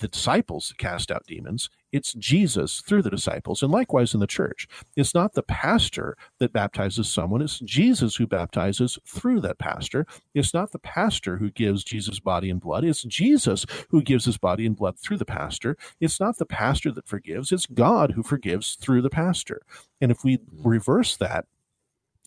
[0.00, 1.70] the disciples cast out demons.
[1.92, 3.62] It's Jesus through the disciples.
[3.62, 4.68] And likewise in the church.
[4.96, 10.06] It's not the pastor that baptizes someone, it's Jesus who baptizes through that pastor.
[10.34, 14.38] It's not the pastor who gives Jesus' body and blood, it's Jesus who gives his
[14.38, 15.76] body and blood through the pastor.
[16.00, 19.62] It's not the pastor that forgives, it's God who forgives through the pastor.
[20.00, 21.46] And if we reverse that,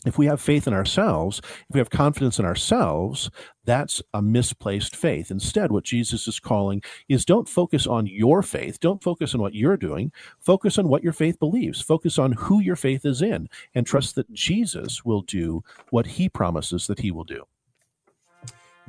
[0.06, 3.30] if we have faith in ourselves, if we have confidence in ourselves,
[3.64, 5.30] that's a misplaced faith.
[5.30, 8.80] Instead, what Jesus is calling is don't focus on your faith.
[8.80, 10.12] Don't focus on what you're doing.
[10.38, 11.80] Focus on what your faith believes.
[11.80, 16.28] Focus on who your faith is in and trust that Jesus will do what he
[16.28, 17.44] promises that he will do.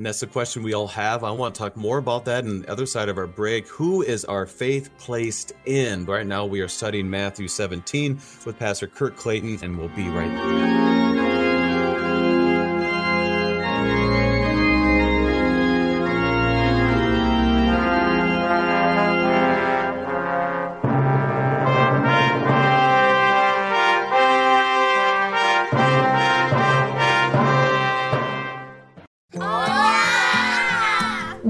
[0.02, 1.24] And that's the question we all have.
[1.24, 3.68] I want to talk more about that in the other side of our break.
[3.68, 6.08] Who is our faith placed in?
[6.08, 10.28] Right now, we are studying Matthew 17 with Pastor Kurt Clayton, and we'll be right
[10.28, 11.51] back.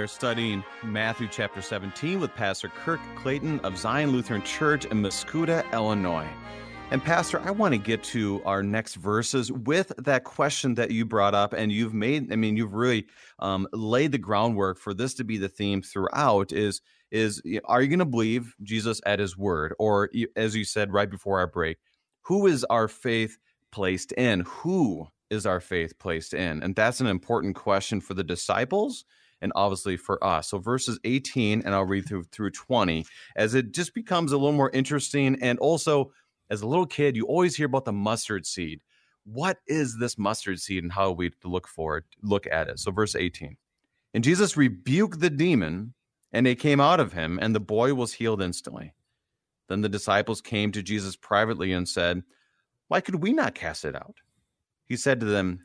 [0.00, 5.70] Are studying Matthew chapter 17 with Pastor Kirk Clayton of Zion Lutheran Church in Mascoutah,
[5.74, 6.26] Illinois.
[6.90, 11.04] And Pastor, I want to get to our next verses with that question that you
[11.04, 12.32] brought up, and you've made.
[12.32, 13.08] I mean, you've really
[13.40, 16.50] um, laid the groundwork for this to be the theme throughout.
[16.50, 20.94] Is is are you going to believe Jesus at His word, or as you said
[20.94, 21.76] right before our break,
[22.22, 23.36] who is our faith
[23.70, 24.40] placed in?
[24.46, 26.62] Who is our faith placed in?
[26.62, 29.04] And that's an important question for the disciples
[29.42, 30.48] and obviously for us.
[30.48, 34.52] So verses 18, and I'll read through through 20, as it just becomes a little
[34.52, 35.38] more interesting.
[35.40, 36.12] And also,
[36.50, 38.80] as a little kid, you always hear about the mustard seed.
[39.24, 42.78] What is this mustard seed, and how we look for it, look at it?
[42.78, 43.56] So verse 18,
[44.14, 45.94] and Jesus rebuked the demon,
[46.32, 48.94] and it came out of him, and the boy was healed instantly.
[49.68, 52.22] Then the disciples came to Jesus privately and said,
[52.88, 54.16] Why could we not cast it out?
[54.86, 55.60] He said to them,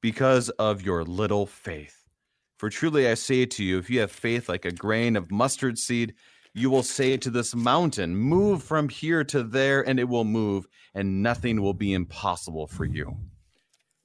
[0.00, 2.01] Because of your little faith.
[2.62, 5.76] For truly I say to you, if you have faith like a grain of mustard
[5.76, 6.14] seed,
[6.54, 10.68] you will say to this mountain, Move from here to there, and it will move,
[10.94, 13.16] and nothing will be impossible for you.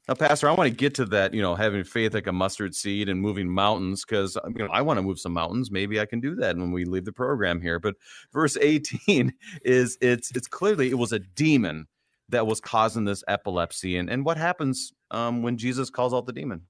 [0.08, 2.74] Now, Pastor, I want to get to that, you know, having faith like a mustard
[2.74, 5.70] seed and moving mountains, because you know, I want to move some mountains.
[5.70, 7.80] Maybe I can do that when we leave the program here.
[7.80, 7.94] But
[8.34, 9.34] verse 18
[9.66, 11.86] is it's it's clearly it was a demon
[12.30, 13.98] that was causing this epilepsy.
[13.98, 16.64] And and what happens um, when Jesus calls out the demon?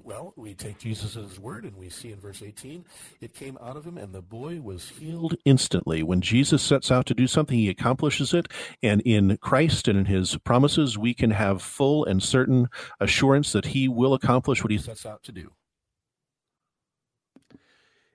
[0.00, 2.84] Well, we take Jesus at his word, and we see in verse 18,
[3.20, 6.02] it came out of him, and the boy was healed instantly.
[6.02, 8.48] When Jesus sets out to do something, he accomplishes it.
[8.82, 13.66] And in Christ and in his promises, we can have full and certain assurance that
[13.66, 15.52] he will accomplish what he sets out to do.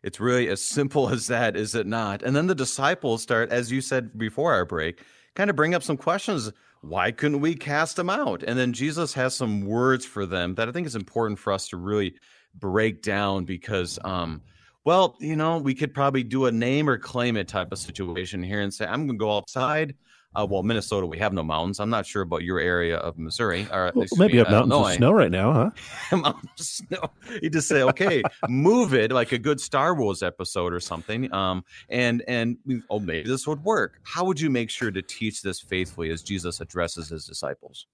[0.04, 2.22] It's really as simple as that, is it not?
[2.22, 5.02] And then the disciples start, as you said before our break,
[5.38, 8.44] kind of bring up some questions why couldn't we cast them out?
[8.44, 11.68] And then Jesus has some words for them that I think is important for us
[11.70, 12.16] to really
[12.56, 14.42] break down because, um,
[14.86, 18.44] well, you know, we could probably do a name or claim it type of situation
[18.44, 19.96] here and say, I'm going to go outside
[20.38, 21.80] uh, well, Minnesota, we have no mountains.
[21.80, 23.68] I'm not sure about your area of Missouri.
[23.72, 25.72] Or well, maybe you have mountains of snow right now,
[26.12, 26.18] huh?
[26.18, 27.10] mountains of snow.
[27.42, 31.34] You just say, okay, move it like a good Star Wars episode or something.
[31.34, 32.58] Um, and and
[32.90, 34.00] oh, maybe this would work.
[34.04, 37.88] How would you make sure to teach this faithfully as Jesus addresses his disciples?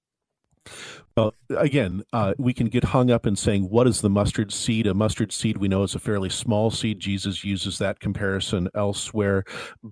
[1.15, 4.87] Well, again, uh, we can get hung up in saying, what is the mustard seed?
[4.87, 6.99] A mustard seed we know is a fairly small seed.
[6.99, 9.43] Jesus uses that comparison elsewhere.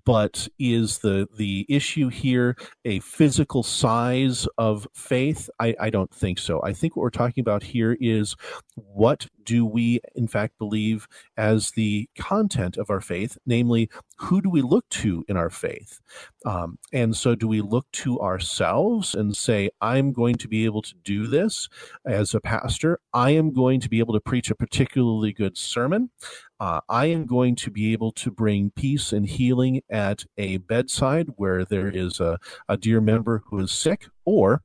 [0.03, 2.55] But is the, the issue here
[2.86, 5.47] a physical size of faith?
[5.60, 6.60] I, I don't think so.
[6.63, 8.36] I think what we're talking about here is
[8.75, 13.38] what do we, in fact, believe as the content of our faith?
[13.45, 15.99] Namely, who do we look to in our faith?
[16.45, 20.82] Um, and so, do we look to ourselves and say, I'm going to be able
[20.84, 21.69] to do this
[22.06, 22.99] as a pastor?
[23.13, 26.12] I am going to be able to preach a particularly good sermon.
[26.60, 31.30] Uh, I am going to be able to bring peace and healing at a bedside
[31.36, 32.38] where there is a,
[32.69, 34.62] a dear member who is sick, or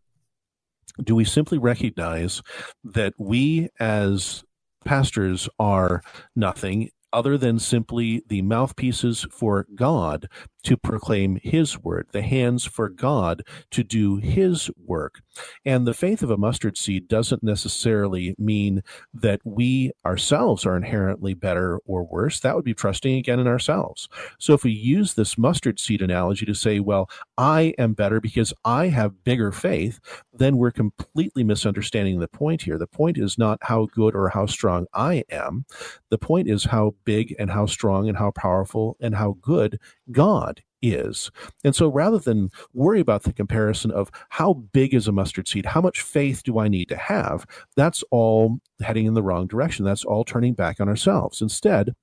[1.03, 2.43] do we simply recognize
[2.85, 4.45] that we as
[4.87, 6.01] pastors are
[6.35, 10.29] nothing other than simply the mouthpieces for God
[10.67, 15.21] to proclaim his word, the hands for God to do his work.
[15.65, 18.83] And the faith of a mustard seed doesn't necessarily mean
[19.15, 22.41] that we ourselves are inherently better or worse.
[22.41, 24.09] That would be trusting again in ourselves.
[24.41, 28.53] So if we use this mustard seed analogy to say, well, I am better because
[28.65, 30.01] I have bigger faith,
[30.33, 32.77] then we're completely misunderstanding the point here.
[32.77, 35.65] The point is not how good or how strong I am.
[36.11, 39.79] The point is how big and how strong and how powerful and how good
[40.11, 41.31] God is.
[41.65, 45.67] And so rather than worry about the comparison of how big is a mustard seed,
[45.67, 47.47] how much faith do I need to have,
[47.77, 49.85] that's all heading in the wrong direction.
[49.85, 51.41] That's all turning back on ourselves.
[51.41, 51.95] Instead,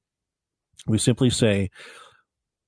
[0.88, 1.70] we simply say,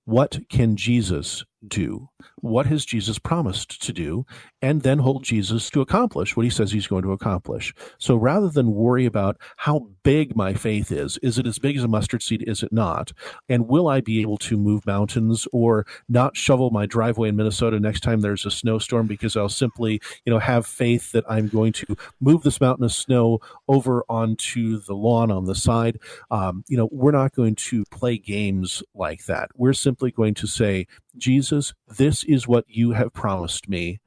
[0.06, 2.10] what can Jesus do?
[2.42, 4.26] What has Jesus promised to do?
[4.62, 7.74] And then hold Jesus to accomplish what he says he's going to accomplish.
[7.98, 11.84] So rather than worry about how big my faith is, is it as big as
[11.84, 12.44] a mustard seed?
[12.48, 13.12] Is it not?
[13.50, 17.80] And will I be able to move mountains or not shovel my driveway in Minnesota
[17.80, 21.74] next time there's a snowstorm because I'll simply, you know, have faith that I'm going
[21.74, 26.00] to move this mountain of snow over onto the lawn on the side.
[26.32, 29.50] Um, you know, we're not going to play games like that.
[29.56, 30.88] We're simply going to say,
[31.18, 34.00] Jesus, this is what you have promised me.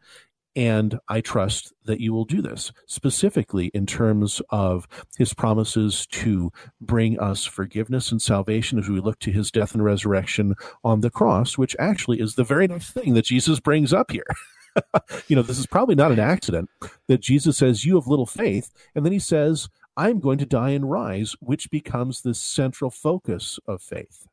[0.57, 6.51] And I trust that you will do this, specifically in terms of his promises to
[6.81, 11.11] bring us forgiveness and salvation as we look to his death and resurrection on the
[11.11, 14.27] cross, which actually is the very next thing that Jesus brings up here.
[15.29, 16.69] you know, this is probably not an accident
[17.07, 18.73] that Jesus says, You have little faith.
[18.97, 23.61] And then he says, I'm going to die and rise, which becomes the central focus
[23.67, 24.27] of faith.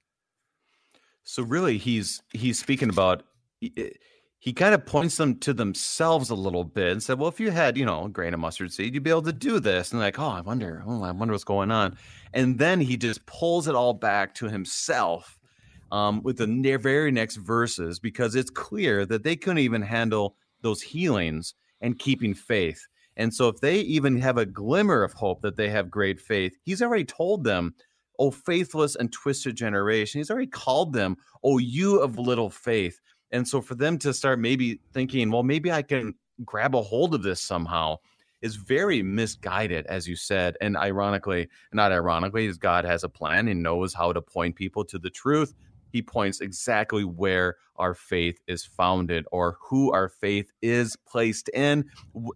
[1.26, 3.24] So really, he's he's speaking about.
[4.40, 7.50] He kind of points them to themselves a little bit and said, "Well, if you
[7.50, 10.00] had, you know, a grain of mustard seed, you'd be able to do this." And
[10.00, 10.84] like, "Oh, I wonder.
[10.86, 11.98] Oh, I wonder what's going on."
[12.34, 15.40] And then he just pulls it all back to himself
[15.92, 20.82] um, with the very next verses because it's clear that they couldn't even handle those
[20.82, 22.86] healings and keeping faith.
[23.18, 26.56] And so, if they even have a glimmer of hope that they have great faith,
[26.62, 27.74] he's already told them
[28.20, 30.20] oh, faithless and twisted generation.
[30.20, 33.00] He's already called them, oh, you of little faith.
[33.32, 37.14] And so for them to start maybe thinking, well, maybe I can grab a hold
[37.14, 37.98] of this somehow
[38.42, 40.56] is very misguided, as you said.
[40.62, 45.00] And ironically, not ironically, God has a plan and knows how to point people to
[45.00, 45.54] the truth
[45.96, 51.86] he points exactly where our faith is founded or who our faith is placed in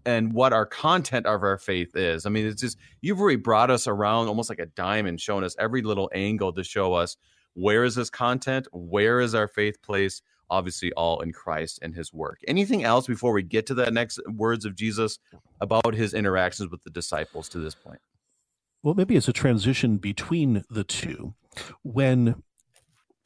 [0.06, 2.26] and what our content of our faith is.
[2.26, 5.58] I mean, it's just, you've already brought us around almost like a diamond, showing us
[5.60, 7.18] every little angle to show us
[7.54, 12.14] where is this content, where is our faith placed, obviously all in Christ and his
[12.14, 12.40] work.
[12.48, 15.20] Anything else before we get to the next words of Jesus
[15.60, 18.00] about his interactions with the disciples to this point?
[18.84, 21.34] Well, maybe it's a transition between the two.
[21.84, 22.42] When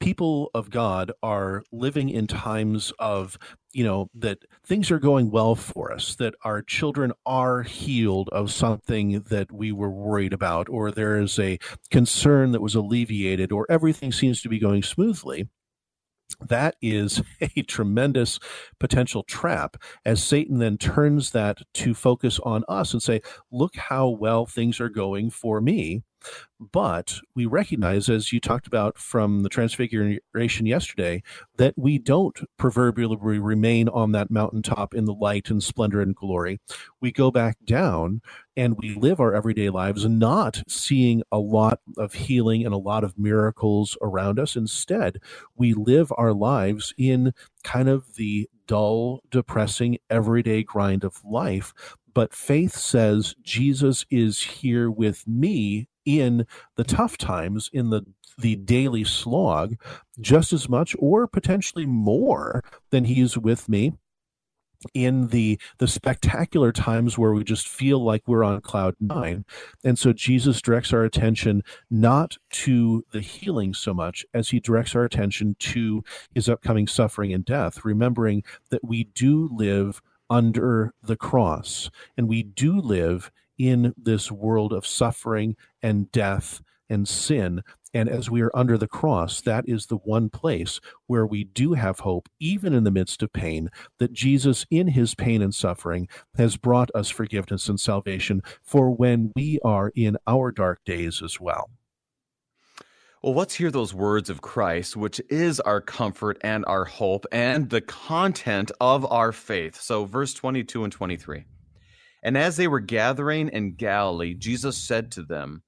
[0.04, 3.38] people of God are living in times of,
[3.72, 8.52] you know, that things are going well for us, that our children are healed of
[8.52, 11.58] something that we were worried about, or there is a
[11.90, 15.48] concern that was alleviated, or everything seems to be going smoothly
[16.48, 18.38] that is a tremendous
[18.78, 24.08] potential trap as Satan then turns that to focus on us and say, look how
[24.08, 26.02] well things are going for me.
[26.60, 31.22] But we recognize, as you talked about from the transfiguration yesterday,
[31.56, 36.60] that we don't proverbially remain on that mountaintop in the light and splendor and glory.
[37.00, 38.22] We go back down
[38.56, 43.04] and we live our everyday lives not seeing a lot of healing and a lot
[43.04, 44.56] of miracles around us.
[44.56, 45.18] Instead,
[45.56, 51.74] we live our lives in kind of the dull, depressing, everyday grind of life.
[52.14, 56.46] But faith says Jesus is here with me in
[56.76, 58.02] the tough times, in the
[58.36, 59.76] the daily slog,
[60.20, 63.92] just as much or potentially more than he's with me
[64.92, 69.44] in the the spectacular times where we just feel like we're on cloud nine.
[69.82, 74.94] And so jesus directs our attention not to the healing so much as he directs
[74.94, 81.16] our attention to his upcoming suffering and death remembering that we do live under the
[81.16, 87.62] cross and we do live in this world of suffering and death and sin.
[87.92, 91.74] And as we are under the cross, that is the one place where we do
[91.74, 96.08] have hope, even in the midst of pain, that Jesus, in his pain and suffering,
[96.36, 101.40] has brought us forgiveness and salvation for when we are in our dark days as
[101.40, 101.70] well.
[103.22, 107.70] Well, let's hear those words of Christ, which is our comfort and our hope and
[107.70, 109.80] the content of our faith.
[109.80, 111.44] So, verse 22 and 23.
[112.24, 115.62] And as they were gathering in Galilee, Jesus said to them,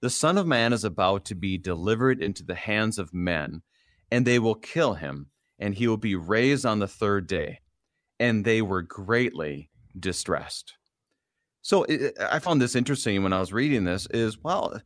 [0.00, 3.62] The Son of Man is about to be delivered into the hands of men,
[4.10, 5.28] and they will kill him,
[5.60, 7.60] and he will be raised on the third day.
[8.18, 10.74] And they were greatly distressed.
[11.62, 14.80] So it, I found this interesting when I was reading this is well,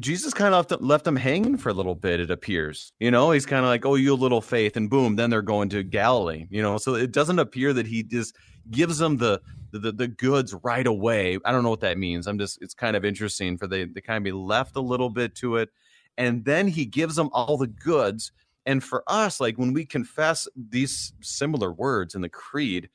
[0.00, 2.92] Jesus kind of left, them hanging for a little bit, it appears.
[2.98, 5.68] You know, he's kind of like, oh, you little faith, and boom, then they're going
[5.70, 6.78] to Galilee, you know.
[6.78, 8.34] So it doesn't appear that he just
[8.70, 9.40] gives them the,
[9.72, 11.38] the the goods right away.
[11.44, 12.26] I don't know what that means.
[12.26, 15.10] I'm just it's kind of interesting for they, they kind of be left a little
[15.10, 15.68] bit to it.
[16.16, 18.32] And then he gives them all the goods.
[18.64, 22.88] And for us, like when we confess these similar words in the creed,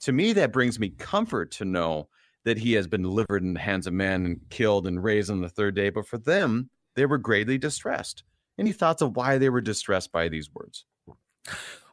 [0.00, 2.08] to me, that brings me comfort to know
[2.44, 5.40] that he has been delivered in the hands of men and killed and raised on
[5.40, 5.90] the third day.
[5.90, 8.24] But for them, they were greatly distressed.
[8.58, 10.84] Any thoughts of why they were distressed by these words?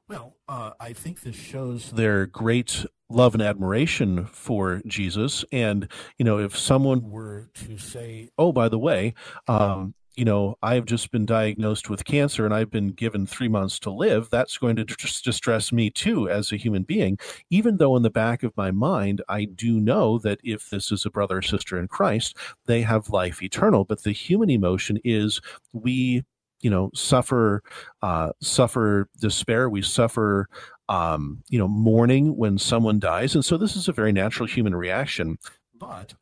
[0.08, 5.46] Well, uh, I think this shows their great love and admiration for Jesus.
[5.52, 5.88] And,
[6.18, 9.14] you know, if someone were to say, oh, by the way,
[9.48, 13.80] um, you know, I've just been diagnosed with cancer and I've been given three months
[13.80, 17.18] to live, that's going to distress me too as a human being.
[17.50, 21.06] Even though in the back of my mind, I do know that if this is
[21.06, 23.86] a brother or sister in Christ, they have life eternal.
[23.86, 25.40] But the human emotion is
[25.72, 26.26] we,
[26.60, 27.64] you know, suffer,
[28.02, 29.70] uh, suffer despair.
[29.70, 30.50] We suffer,
[30.90, 33.36] um, you know, mourning when someone dies.
[33.36, 35.38] And so this is a very natural human reaction.
[35.80, 36.14] But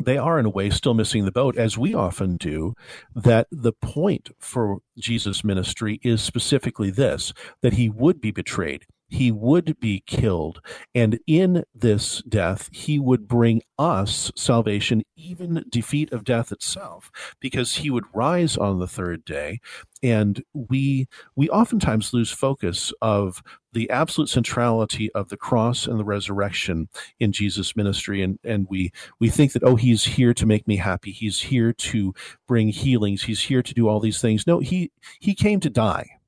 [0.00, 2.74] they are in a way still missing the boat as we often do
[3.14, 9.30] that the point for jesus ministry is specifically this that he would be betrayed he
[9.30, 10.62] would be killed.
[10.94, 17.76] And in this death, he would bring us salvation, even defeat of death itself, because
[17.76, 19.60] he would rise on the third day.
[20.02, 26.04] And we, we oftentimes lose focus of the absolute centrality of the cross and the
[26.04, 28.22] resurrection in Jesus' ministry.
[28.22, 31.12] And, and we, we think that, oh, he's here to make me happy.
[31.12, 32.14] He's here to
[32.46, 33.22] bring healings.
[33.22, 34.46] He's here to do all these things.
[34.46, 36.18] No, he, he came to die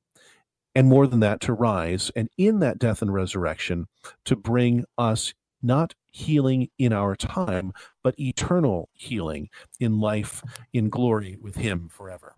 [0.75, 3.87] and more than that, to rise, and in that death and resurrection,
[4.25, 5.33] to bring us
[5.63, 7.73] not healing in our time,
[8.03, 9.49] but eternal healing
[9.81, 10.43] in life,
[10.73, 12.37] in glory with Him forever.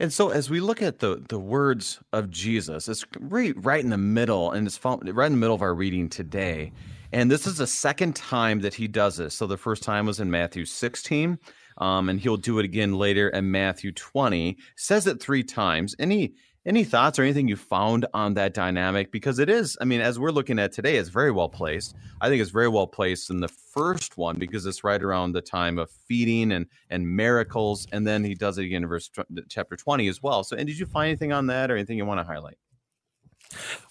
[0.00, 3.90] And so, as we look at the the words of Jesus, it's right right in
[3.90, 6.72] the middle, and it's right in the middle of our reading today.
[7.12, 9.36] And this is the second time that he does this.
[9.36, 11.38] So the first time was in Matthew 16,
[11.78, 14.58] um, and he'll do it again later in Matthew 20.
[14.74, 15.94] Says it three times.
[16.00, 16.34] Any
[16.66, 19.12] any thoughts or anything you found on that dynamic?
[19.12, 21.94] Because it is, I mean, as we're looking at today, it's very well placed.
[22.20, 25.42] I think it's very well placed in the first one because it's right around the
[25.42, 29.10] time of feeding and and miracles, and then he does it again in verse
[29.48, 30.44] chapter 20 as well.
[30.44, 32.56] So, and did you find anything on that or anything you want to highlight?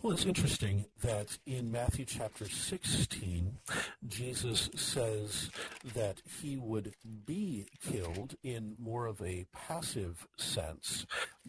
[0.01, 3.58] Well, it's interesting that in Matthew chapter 16,
[4.08, 5.49] Jesus says
[5.95, 6.93] that he would
[7.26, 11.06] be killed in more of a passive sense,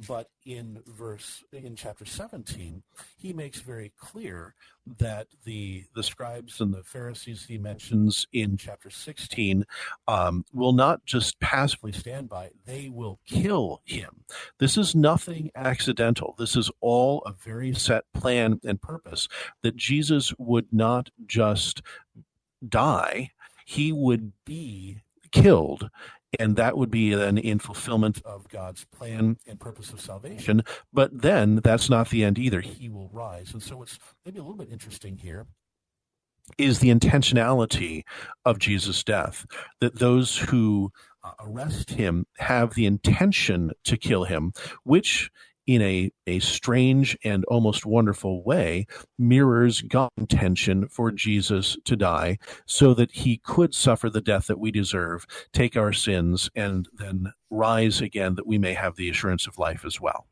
[0.07, 2.83] but in verse in chapter 17,
[3.17, 4.55] he makes very clear
[4.99, 9.64] that the the scribes and the Pharisees he mentions in chapter 16
[10.07, 14.24] um, will not just passively stand by; they will kill him.
[14.59, 16.35] This is nothing accidental.
[16.39, 19.28] This is all a very set plan and purpose.
[19.62, 21.82] That Jesus would not just
[22.66, 23.30] die;
[23.64, 25.91] he would be killed
[26.39, 30.62] and that would be then in fulfillment of God's plan and purpose of salvation.
[30.93, 32.61] But then that's not the end either.
[32.61, 33.53] He will rise.
[33.53, 35.47] And so what's maybe a little bit interesting here
[36.59, 38.05] is the intentionality
[38.45, 39.47] of Jesus' death,
[39.80, 45.30] that those who uh, arrest him have the intention to kill him, which
[45.67, 48.87] in a, a strange and almost wonderful way,
[49.19, 54.59] mirrors God's intention for Jesus to die so that he could suffer the death that
[54.59, 59.47] we deserve, take our sins, and then rise again that we may have the assurance
[59.47, 60.27] of life as well.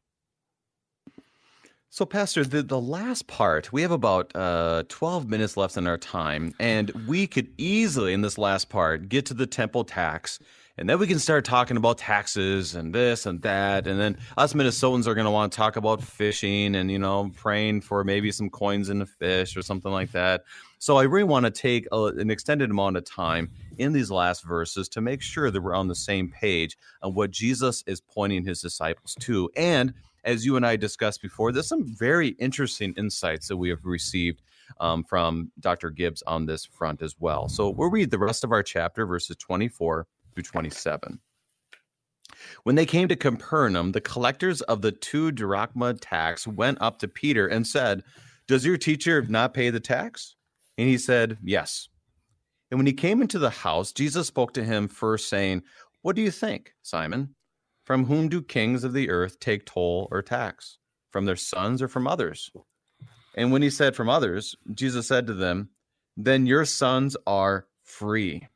[1.94, 5.98] So, Pastor, the, the last part, we have about uh, 12 minutes left in our
[5.98, 10.38] time, and we could easily, in this last part, get to the temple tax
[10.78, 13.86] and then we can start talking about taxes and this and that.
[13.86, 17.30] And then us Minnesotans are going to want to talk about fishing and, you know,
[17.36, 20.44] praying for maybe some coins in the fish or something like that.
[20.78, 24.44] So I really want to take a, an extended amount of time in these last
[24.44, 28.44] verses to make sure that we're on the same page on what Jesus is pointing
[28.44, 29.50] his disciples to.
[29.54, 29.92] And
[30.24, 34.40] as you and I discussed before, there's some very interesting insights that we have received
[34.80, 35.90] um, from Dr.
[35.90, 37.48] Gibbs on this front as well.
[37.48, 41.20] So we'll read the rest of our chapter, verses 24 through 27.
[42.64, 47.08] When they came to Capernaum, the collectors of the two drachma tax went up to
[47.08, 48.02] Peter and said,
[48.46, 50.36] Does your teacher not pay the tax?
[50.78, 51.88] And he said, Yes.
[52.70, 55.62] And when he came into the house, Jesus spoke to him first, saying,
[56.00, 57.34] What do you think, Simon?
[57.84, 60.78] From whom do kings of the earth take toll or tax?
[61.10, 62.50] From their sons or from others?
[63.34, 65.70] And when he said from others, Jesus said to them,
[66.16, 68.48] Then your sons are free.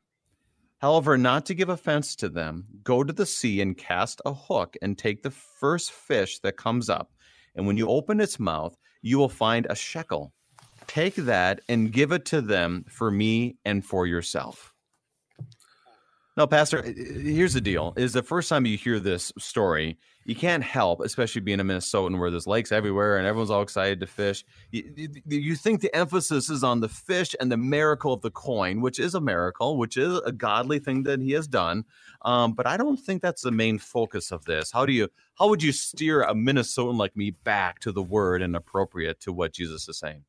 [0.79, 4.77] However, not to give offense to them, go to the sea and cast a hook
[4.81, 7.11] and take the first fish that comes up.
[7.55, 10.33] And when you open its mouth, you will find a shekel.
[10.85, 14.75] Take that and give it to them for me and for yourself.
[16.37, 20.63] No, Pastor, here's the deal is the first time you hear this story, you can't
[20.63, 24.45] help, especially being a Minnesotan where there's lakes everywhere and everyone's all excited to fish.
[24.69, 28.81] You, you, think the emphasis is on the fish and the miracle of the coin,
[28.81, 31.85] which is a miracle, which is a godly thing that he has done.
[32.21, 34.71] Um, but I don't think that's the main focus of this.
[34.71, 35.09] How do you,
[35.39, 39.33] how would you steer a Minnesotan like me back to the word and appropriate to
[39.33, 40.23] what Jesus is saying?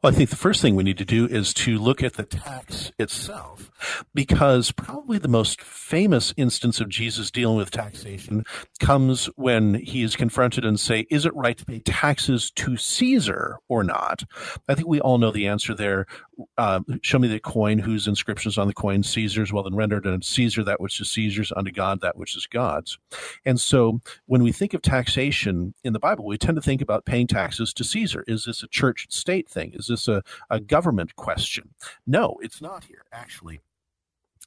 [0.00, 2.22] Well, I think the first thing we need to do is to look at the
[2.22, 3.70] tax itself,
[4.14, 8.44] because probably the most famous instance of Jesus dealing with taxation
[8.78, 13.58] comes when he is confronted and say, "Is it right to pay taxes to Caesar
[13.68, 14.22] or not?"
[14.68, 16.06] I think we all know the answer there.
[16.56, 19.02] Uh, show me the coin whose inscription is on the coin.
[19.02, 19.52] Caesar's.
[19.52, 22.98] Well, then rendered unto Caesar that which is Caesar's, unto God that which is God's.
[23.44, 27.04] And so, when we think of taxation in the Bible, we tend to think about
[27.04, 28.24] paying taxes to Caesar.
[28.26, 29.72] Is this a church state thing?
[29.74, 31.70] Is this a, a government question?
[32.06, 33.60] No, it's not here, actually.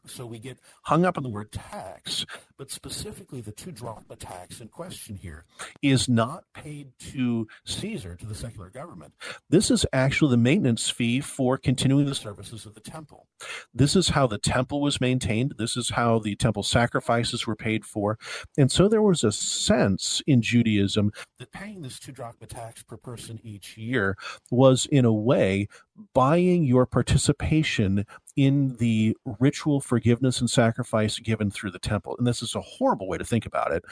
[0.07, 2.25] So we get hung up on the word tax,
[2.57, 5.45] but specifically the two drachma tax in question here
[5.81, 9.13] is not paid to Caesar, to the secular government.
[9.49, 13.27] This is actually the maintenance fee for continuing the services of the temple.
[13.73, 15.55] This is how the temple was maintained.
[15.57, 18.17] This is how the temple sacrifices were paid for.
[18.57, 22.97] And so there was a sense in Judaism that paying this two drachma tax per
[22.97, 24.15] person each year
[24.51, 25.67] was, in a way,
[26.13, 32.15] buying your participation in the ritual forgiveness and sacrifice given through the temple.
[32.17, 33.83] And this is a horrible way to think about it,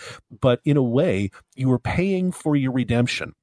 [0.42, 3.34] but in a way, you are paying for your redemption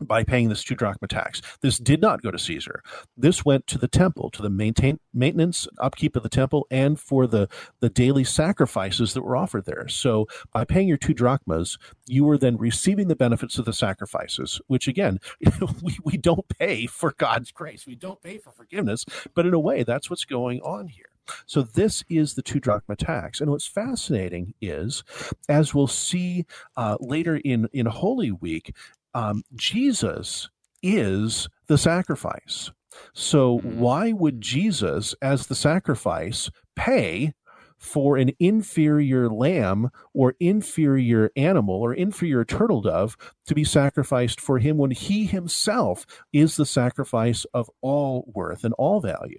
[0.00, 1.40] by paying this two drachma tax.
[1.60, 2.82] This did not go to Caesar.
[3.16, 7.26] This went to the temple, to the maintain, maintenance, upkeep of the temple, and for
[7.26, 7.48] the,
[7.80, 9.88] the daily sacrifices that were offered there.
[9.88, 14.60] So by paying your two drachmas, you were then receiving the benefits of the sacrifices,
[14.66, 15.20] which again,
[15.82, 17.86] we, we don't pay for God's grace.
[17.86, 21.06] We don't pay for forgiveness, but in a way, that's what's going on here.
[21.46, 23.40] So this is the two drachma tax.
[23.40, 25.04] And what's fascinating is,
[25.48, 26.46] as we'll see
[26.76, 28.74] uh, later in, in Holy Week,
[29.14, 30.48] um, Jesus
[30.82, 32.70] is the sacrifice.
[33.12, 33.78] So mm-hmm.
[33.78, 37.34] why would Jesus, as the sacrifice, pay
[37.78, 44.58] for an inferior lamb or inferior animal or inferior turtle dove to be sacrificed for
[44.58, 49.38] him when he himself is the sacrifice of all worth and all value?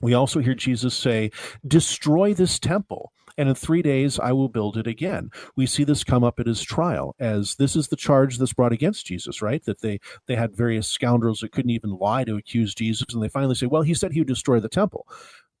[0.00, 1.30] We also hear Jesus say,
[1.66, 5.30] Destroy this temple, and in three days I will build it again.
[5.56, 8.72] We see this come up at his trial, as this is the charge that's brought
[8.72, 9.64] against Jesus, right?
[9.64, 13.28] That they, they had various scoundrels that couldn't even lie to accuse Jesus, and they
[13.28, 15.06] finally say, Well, he said he would destroy the temple.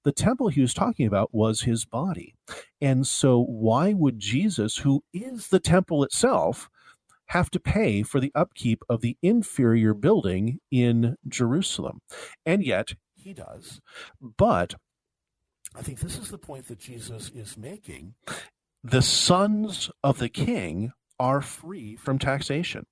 [0.04, 2.34] The temple he was talking about was his body.
[2.80, 6.70] And so, why would Jesus, who is the temple itself,
[7.30, 12.02] have to pay for the upkeep of the inferior building in Jerusalem?
[12.44, 13.80] And yet, he does.
[14.20, 14.76] But
[15.76, 18.14] I think this is the point that Jesus is making.
[18.82, 22.86] The sons of the king are free from taxation.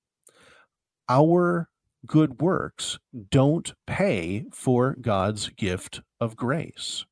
[1.09, 1.69] Our
[2.05, 2.99] good works
[3.31, 7.05] don't pay for God's gift of grace.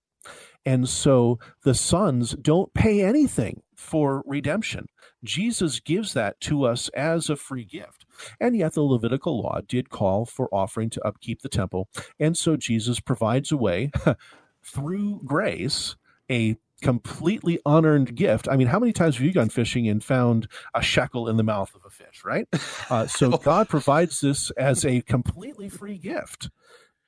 [0.65, 4.87] And so the sons don't pay anything for redemption.
[5.23, 8.05] Jesus gives that to us as a free gift.
[8.39, 11.89] And yet the Levitical law did call for offering to upkeep the temple.
[12.19, 13.91] And so Jesus provides a way
[14.63, 15.95] through grace,
[16.29, 18.47] a completely unearned gift.
[18.49, 21.43] I mean, how many times have you gone fishing and found a shekel in the
[21.43, 22.47] mouth of a fish, right?
[22.89, 26.49] Uh, so God provides this as a completely free gift.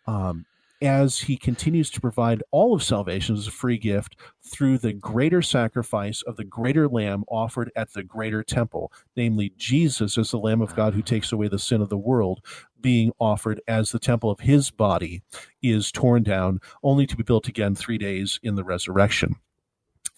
[0.07, 0.45] Um,
[0.81, 5.41] as he continues to provide all of salvation as a free gift through the greater
[5.41, 10.61] sacrifice of the greater lamb offered at the greater temple, namely Jesus as the Lamb
[10.61, 12.41] of God who takes away the sin of the world,
[12.79, 15.23] being offered as the temple of his body
[15.63, 19.35] is torn down, only to be built again three days in the resurrection.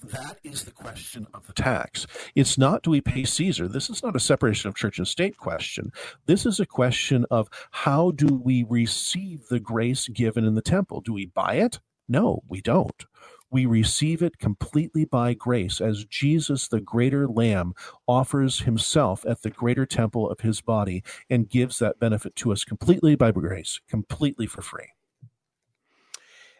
[0.03, 2.05] That is the question of the tax.
[2.35, 3.67] It's not do we pay Caesar?
[3.67, 5.91] This is not a separation of church and state question.
[6.27, 11.01] This is a question of how do we receive the grace given in the temple?
[11.01, 11.79] Do we buy it?
[12.07, 13.05] No, we don't.
[13.49, 17.73] We receive it completely by grace as Jesus, the greater Lamb,
[18.05, 22.63] offers himself at the greater temple of his body and gives that benefit to us
[22.63, 24.89] completely by grace, completely for free.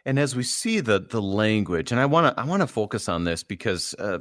[0.08, 3.10] And as we see the the language, and I want to I want to focus
[3.10, 4.20] on this because uh,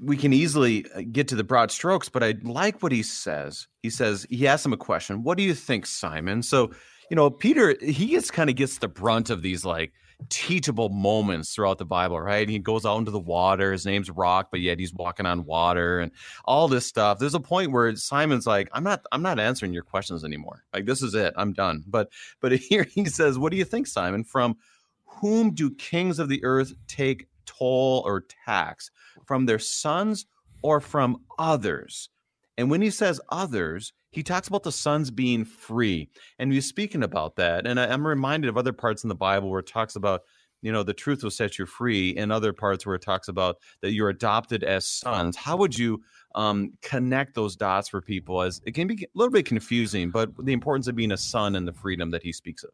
[0.00, 3.66] we can easily uh, get to the broad strokes, but I like what he says.
[3.82, 5.24] He says, he asks him a question.
[5.24, 6.44] What do you think, Simon?
[6.44, 6.70] So,
[7.10, 9.92] you know, Peter, he gets kind of gets the brunt of these like
[10.28, 12.48] teachable moments throughout the Bible, right?
[12.48, 13.72] He goes out into the water.
[13.72, 16.10] His name's Rock, but yet he's walking on water and
[16.44, 17.18] all this stuff.
[17.18, 20.64] There's a point where Simon's like, I'm not, I'm not answering your questions anymore.
[20.72, 21.34] Like, this is it.
[21.36, 21.84] I'm done.
[21.86, 22.10] But,
[22.40, 24.24] but here he says, what do you think, Simon?
[24.24, 24.56] From
[25.04, 28.90] whom do kings of the earth take toll or tax?
[29.24, 30.26] From their sons
[30.62, 32.10] or from others?
[32.56, 36.08] And when he says others, he talks about the sons being free.
[36.38, 37.66] And he's speaking about that.
[37.66, 40.22] And I, am reminded of other parts in the Bible where it talks about,
[40.62, 43.56] you know, the truth will set you free, and other parts where it talks about
[43.80, 45.36] that you're adopted as sons.
[45.36, 46.02] How would you
[46.34, 48.42] um, connect those dots for people?
[48.42, 51.54] As it can be a little bit confusing, but the importance of being a son
[51.54, 52.70] and the freedom that he speaks of.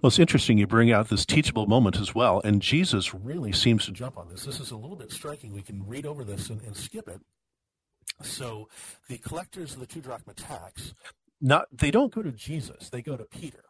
[0.00, 3.84] Well, it's interesting you bring out this teachable moment as well, and Jesus really seems
[3.86, 4.44] to jump on this.
[4.44, 5.52] This is a little bit striking.
[5.52, 7.20] We can read over this and, and skip it.
[8.22, 8.68] So
[9.08, 10.94] the collectors of the two drachma tax,
[11.40, 13.64] not they don't go to Jesus, they go to Peter.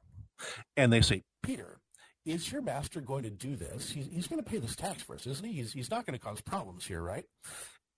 [0.76, 1.80] And they say, Peter,
[2.24, 3.91] is your master going to do this?
[3.91, 5.55] He's, he's going to pay this tax for us, isn't he?
[5.55, 7.24] He's, he's not going to cause problems here, right?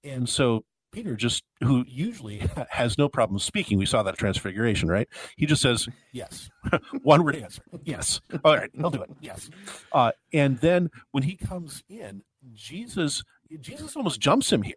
[0.05, 5.09] And so Peter just, who usually has no problem speaking, we saw that transfiguration, right?
[5.37, 6.51] He just says, yes.
[7.03, 7.63] One word answer.
[7.85, 8.21] Yes.
[8.45, 9.11] All right, he'll do it.
[9.21, 9.51] Yes.
[9.93, 12.23] Uh, and then when he comes in,
[12.55, 13.25] Jesus,
[13.61, 14.75] Jesus almost jumps him here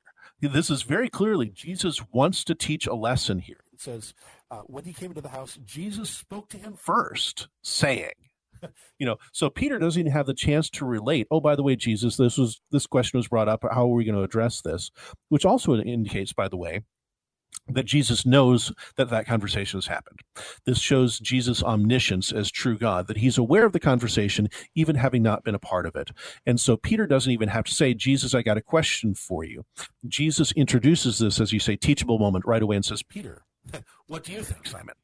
[0.49, 3.63] this is very clearly Jesus wants to teach a lesson here.
[3.73, 4.13] It says,
[4.49, 8.11] uh, when he came into the house, Jesus spoke to him first, saying,
[8.99, 11.27] you know, so Peter doesn't even have the chance to relate.
[11.31, 13.63] Oh, by the way, Jesus, this was this question was brought up.
[13.71, 14.91] How are we going to address this?
[15.29, 16.81] Which also indicates, by the way,
[17.67, 20.21] that Jesus knows that that conversation has happened.
[20.65, 25.23] This shows Jesus' omniscience as true God, that he's aware of the conversation, even having
[25.23, 26.11] not been a part of it.
[26.45, 29.65] And so Peter doesn't even have to say, Jesus, I got a question for you.
[30.07, 33.43] Jesus introduces this, as you say, teachable moment right away and says, Peter,
[34.07, 34.95] what do you think, Simon?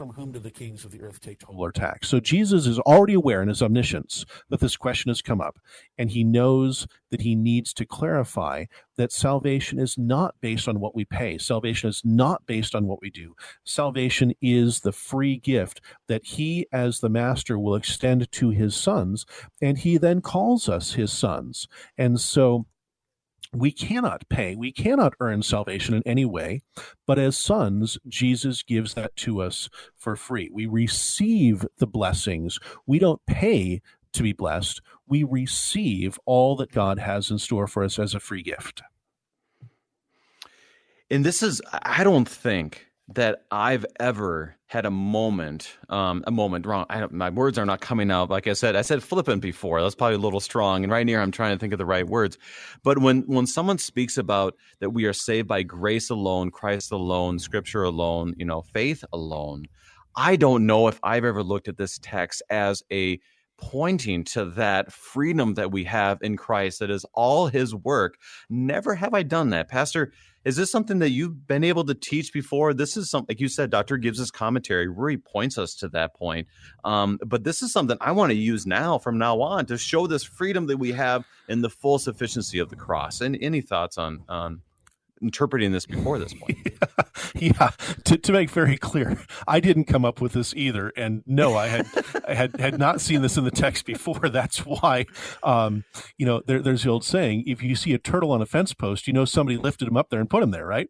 [0.00, 2.08] From whom do the kings of the earth take toll or tax?
[2.08, 5.58] So Jesus is already aware in his omniscience that this question has come up,
[5.98, 8.64] and he knows that he needs to clarify
[8.96, 11.36] that salvation is not based on what we pay.
[11.36, 13.34] Salvation is not based on what we do.
[13.64, 19.26] Salvation is the free gift that he, as the master, will extend to his sons,
[19.60, 21.68] and he then calls us his sons.
[21.98, 22.64] And so
[23.52, 26.60] we cannot pay, we cannot earn salvation in any way,
[27.06, 30.48] but as sons, Jesus gives that to us for free.
[30.52, 32.58] We receive the blessings.
[32.86, 33.80] We don't pay
[34.12, 38.20] to be blessed, we receive all that God has in store for us as a
[38.20, 38.82] free gift.
[41.10, 46.64] And this is, I don't think that I've ever had a moment, um, a moment
[46.64, 46.86] wrong.
[47.10, 48.30] my words are not coming out.
[48.30, 49.82] Like I said, I said flippant before.
[49.82, 50.84] That's probably a little strong.
[50.84, 52.38] And right here, I'm trying to think of the right words.
[52.84, 57.40] But when when someone speaks about that we are saved by grace alone, Christ alone,
[57.40, 59.64] Scripture alone, you know, faith alone,
[60.14, 63.18] I don't know if I've ever looked at this text as a
[63.60, 68.16] pointing to that freedom that we have in Christ that is all his work.
[68.48, 69.68] Never have I done that.
[69.68, 70.12] Pastor,
[70.44, 72.72] is this something that you've been able to teach before?
[72.72, 73.98] This is something, like you said, Dr.
[73.98, 76.48] Gibbs' commentary really points us to that point.
[76.84, 80.06] Um, but this is something I want to use now from now on to show
[80.06, 83.20] this freedom that we have in the full sufficiency of the cross.
[83.20, 84.62] And any thoughts on, on
[85.22, 86.58] interpreting this before this point.
[87.34, 87.70] yeah, yeah.
[88.04, 91.68] To, to make very clear, I didn't come up with this either, and no, I
[91.68, 91.86] had
[92.26, 94.28] I had had not seen this in the text before.
[94.28, 95.06] That's why,
[95.42, 95.84] um,
[96.16, 98.74] you know, there, there's the old saying: if you see a turtle on a fence
[98.74, 100.88] post, you know somebody lifted him up there and put him there, right?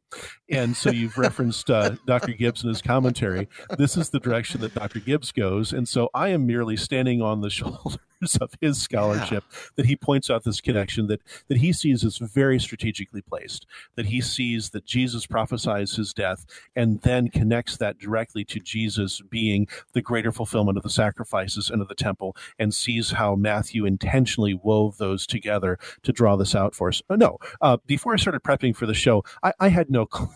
[0.50, 2.32] And so you've referenced uh, Dr.
[2.32, 3.48] Gibbs in his commentary.
[3.78, 5.00] This is the direction that Dr.
[5.00, 7.98] Gibbs goes, and so I am merely standing on the shoulder
[8.40, 9.58] of his scholarship yeah.
[9.76, 13.66] that he points out this connection that that he sees as very strategically placed
[13.96, 16.44] that he sees that Jesus prophesies his death
[16.76, 21.80] and then connects that directly to Jesus being the greater fulfillment of the sacrifices and
[21.80, 26.74] of the temple and sees how Matthew intentionally wove those together to draw this out
[26.74, 27.02] for us.
[27.08, 30.28] Uh, no, uh, before I started prepping for the show, I, I had no clue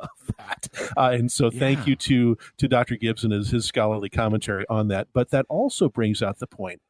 [0.00, 0.68] of that.
[0.96, 1.84] Uh, and so thank yeah.
[1.86, 2.96] you to to Dr.
[2.96, 5.08] Gibson as his scholarly commentary on that.
[5.12, 6.80] But that also brings out the point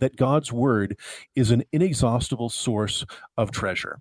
[0.00, 0.98] that God's word
[1.34, 3.04] is an inexhaustible source
[3.36, 4.00] of treasure.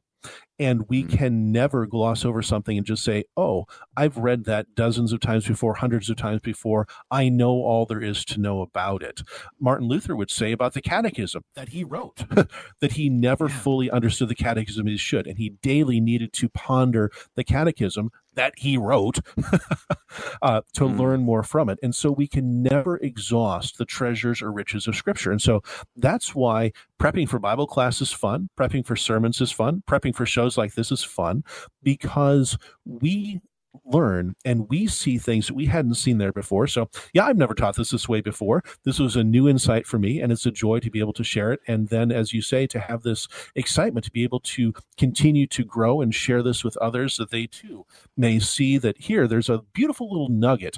[0.57, 1.17] And we mm-hmm.
[1.17, 3.65] can never gloss over something and just say, oh,
[3.97, 6.87] I've read that dozens of times before, hundreds of times before.
[7.11, 9.21] I know all there is to know about it.
[9.59, 12.23] Martin Luther would say about the catechism that he wrote
[12.79, 13.57] that he never yeah.
[13.57, 15.27] fully understood the catechism as he should.
[15.27, 19.19] And he daily needed to ponder the catechism that he wrote
[20.41, 20.99] uh, to mm.
[20.99, 21.79] learn more from it.
[21.81, 25.31] And so we can never exhaust the treasures or riches of Scripture.
[25.31, 25.61] And so
[25.95, 30.25] that's why prepping for Bible class is fun, prepping for sermons is fun, prepping for
[30.25, 31.43] shows like this is fun,
[31.83, 33.41] because we
[33.83, 36.65] learn and we see things that we hadn't seen there before.
[36.67, 38.63] So, yeah, I've never taught this this way before.
[38.83, 41.23] This was a new insight for me, and it's a joy to be able to
[41.23, 41.59] share it.
[41.67, 45.63] And then, as you say, to have this excitement to be able to continue to
[45.63, 47.85] grow and share this with others that they too
[48.15, 50.77] may see that here there's a beautiful little nugget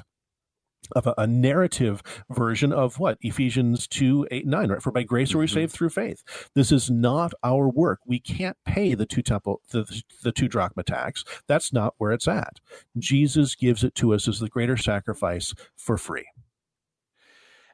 [0.92, 3.18] of a, a, narrative version of what?
[3.20, 4.82] Ephesians 2 8 9 right?
[4.82, 5.54] For by grace are we mm-hmm.
[5.54, 6.22] saved through faith.
[6.54, 8.00] This is not our work.
[8.06, 11.24] We can't pay the two temple the, the two drachma tax.
[11.46, 12.60] That's not where it's at.
[12.96, 16.26] Jesus gives it to us as the greater sacrifice for free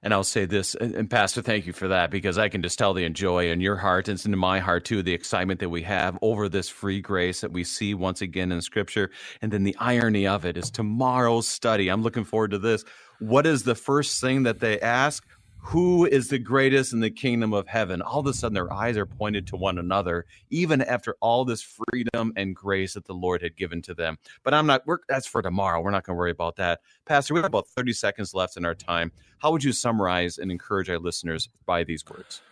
[0.04, 2.92] and I'll say this, and Pastor, thank you for that because I can just tell
[2.92, 5.82] the joy in your heart and it's in my heart too, the excitement that we
[5.82, 9.10] have over this free grace that we see once again in Scripture.
[9.40, 11.88] And then the irony of it is tomorrow's study.
[11.88, 12.84] I'm looking forward to this.
[13.18, 15.26] What is the first thing that they ask?
[15.64, 18.02] Who is the greatest in the kingdom of heaven?
[18.02, 21.62] All of a sudden their eyes are pointed to one another even after all this
[21.62, 24.18] freedom and grace that the lord had given to them.
[24.42, 25.80] But i'm not we're, that's for tomorrow.
[25.80, 26.80] We're not going to worry about that.
[27.06, 29.10] Pastor we have about 30 seconds left in our time.
[29.38, 32.42] How would you summarize and encourage our listeners by these words?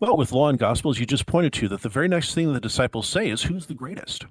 [0.00, 2.60] Well, with law and gospels, you just pointed to that the very next thing the
[2.60, 4.26] disciples say is, Who's the greatest?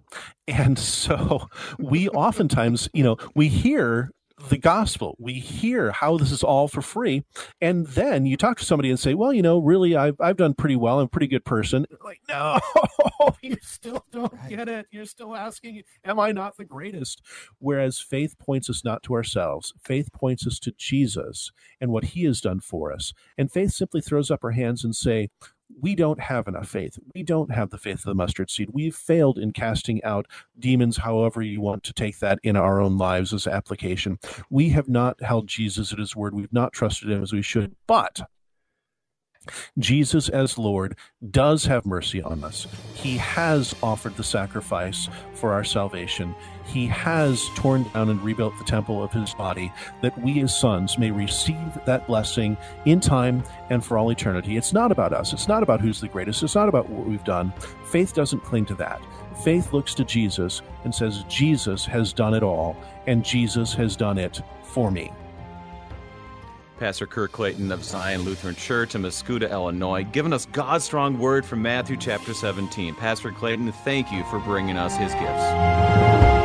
[0.47, 1.47] And so
[1.79, 4.11] we oftentimes, you know, we hear
[4.47, 5.15] the gospel.
[5.19, 7.25] We hear how this is all for free.
[7.59, 10.53] And then you talk to somebody and say, well, you know, really, I've, I've done
[10.53, 10.99] pretty well.
[10.99, 11.85] I'm a pretty good person.
[12.03, 12.59] Like, no,
[13.41, 14.87] you still don't get it.
[14.91, 17.21] You're still asking, am I not the greatest?
[17.59, 19.73] Whereas faith points us not to ourselves.
[19.83, 23.13] Faith points us to Jesus and what he has done for us.
[23.37, 25.29] And faith simply throws up her hands and say,
[25.81, 26.97] we don't have enough faith.
[27.15, 28.69] We don't have the faith of the mustard seed.
[28.71, 32.97] We've failed in casting out demons, however you want to take that in our own
[32.97, 34.19] lives as application.
[34.49, 36.33] We have not held Jesus at his word.
[36.33, 37.75] We've not trusted him as we should.
[37.87, 38.21] But
[39.77, 40.95] Jesus, as Lord,
[41.31, 42.67] does have mercy on us.
[42.93, 46.35] He has offered the sacrifice for our salvation.
[46.65, 49.71] He has torn down and rebuilt the temple of his body
[50.01, 54.57] that we, as sons, may receive that blessing in time and for all eternity.
[54.57, 55.33] It's not about us.
[55.33, 56.43] It's not about who's the greatest.
[56.43, 57.51] It's not about what we've done.
[57.85, 59.01] Faith doesn't cling to that.
[59.43, 62.75] Faith looks to Jesus and says, Jesus has done it all,
[63.07, 65.11] and Jesus has done it for me.
[66.79, 71.45] Pastor Kirk Clayton of Zion Lutheran Church in Mascoutah, Illinois, giving us God's strong word
[71.45, 72.95] from Matthew chapter 17.
[72.95, 76.38] Pastor Clayton, thank you for bringing us his gifts.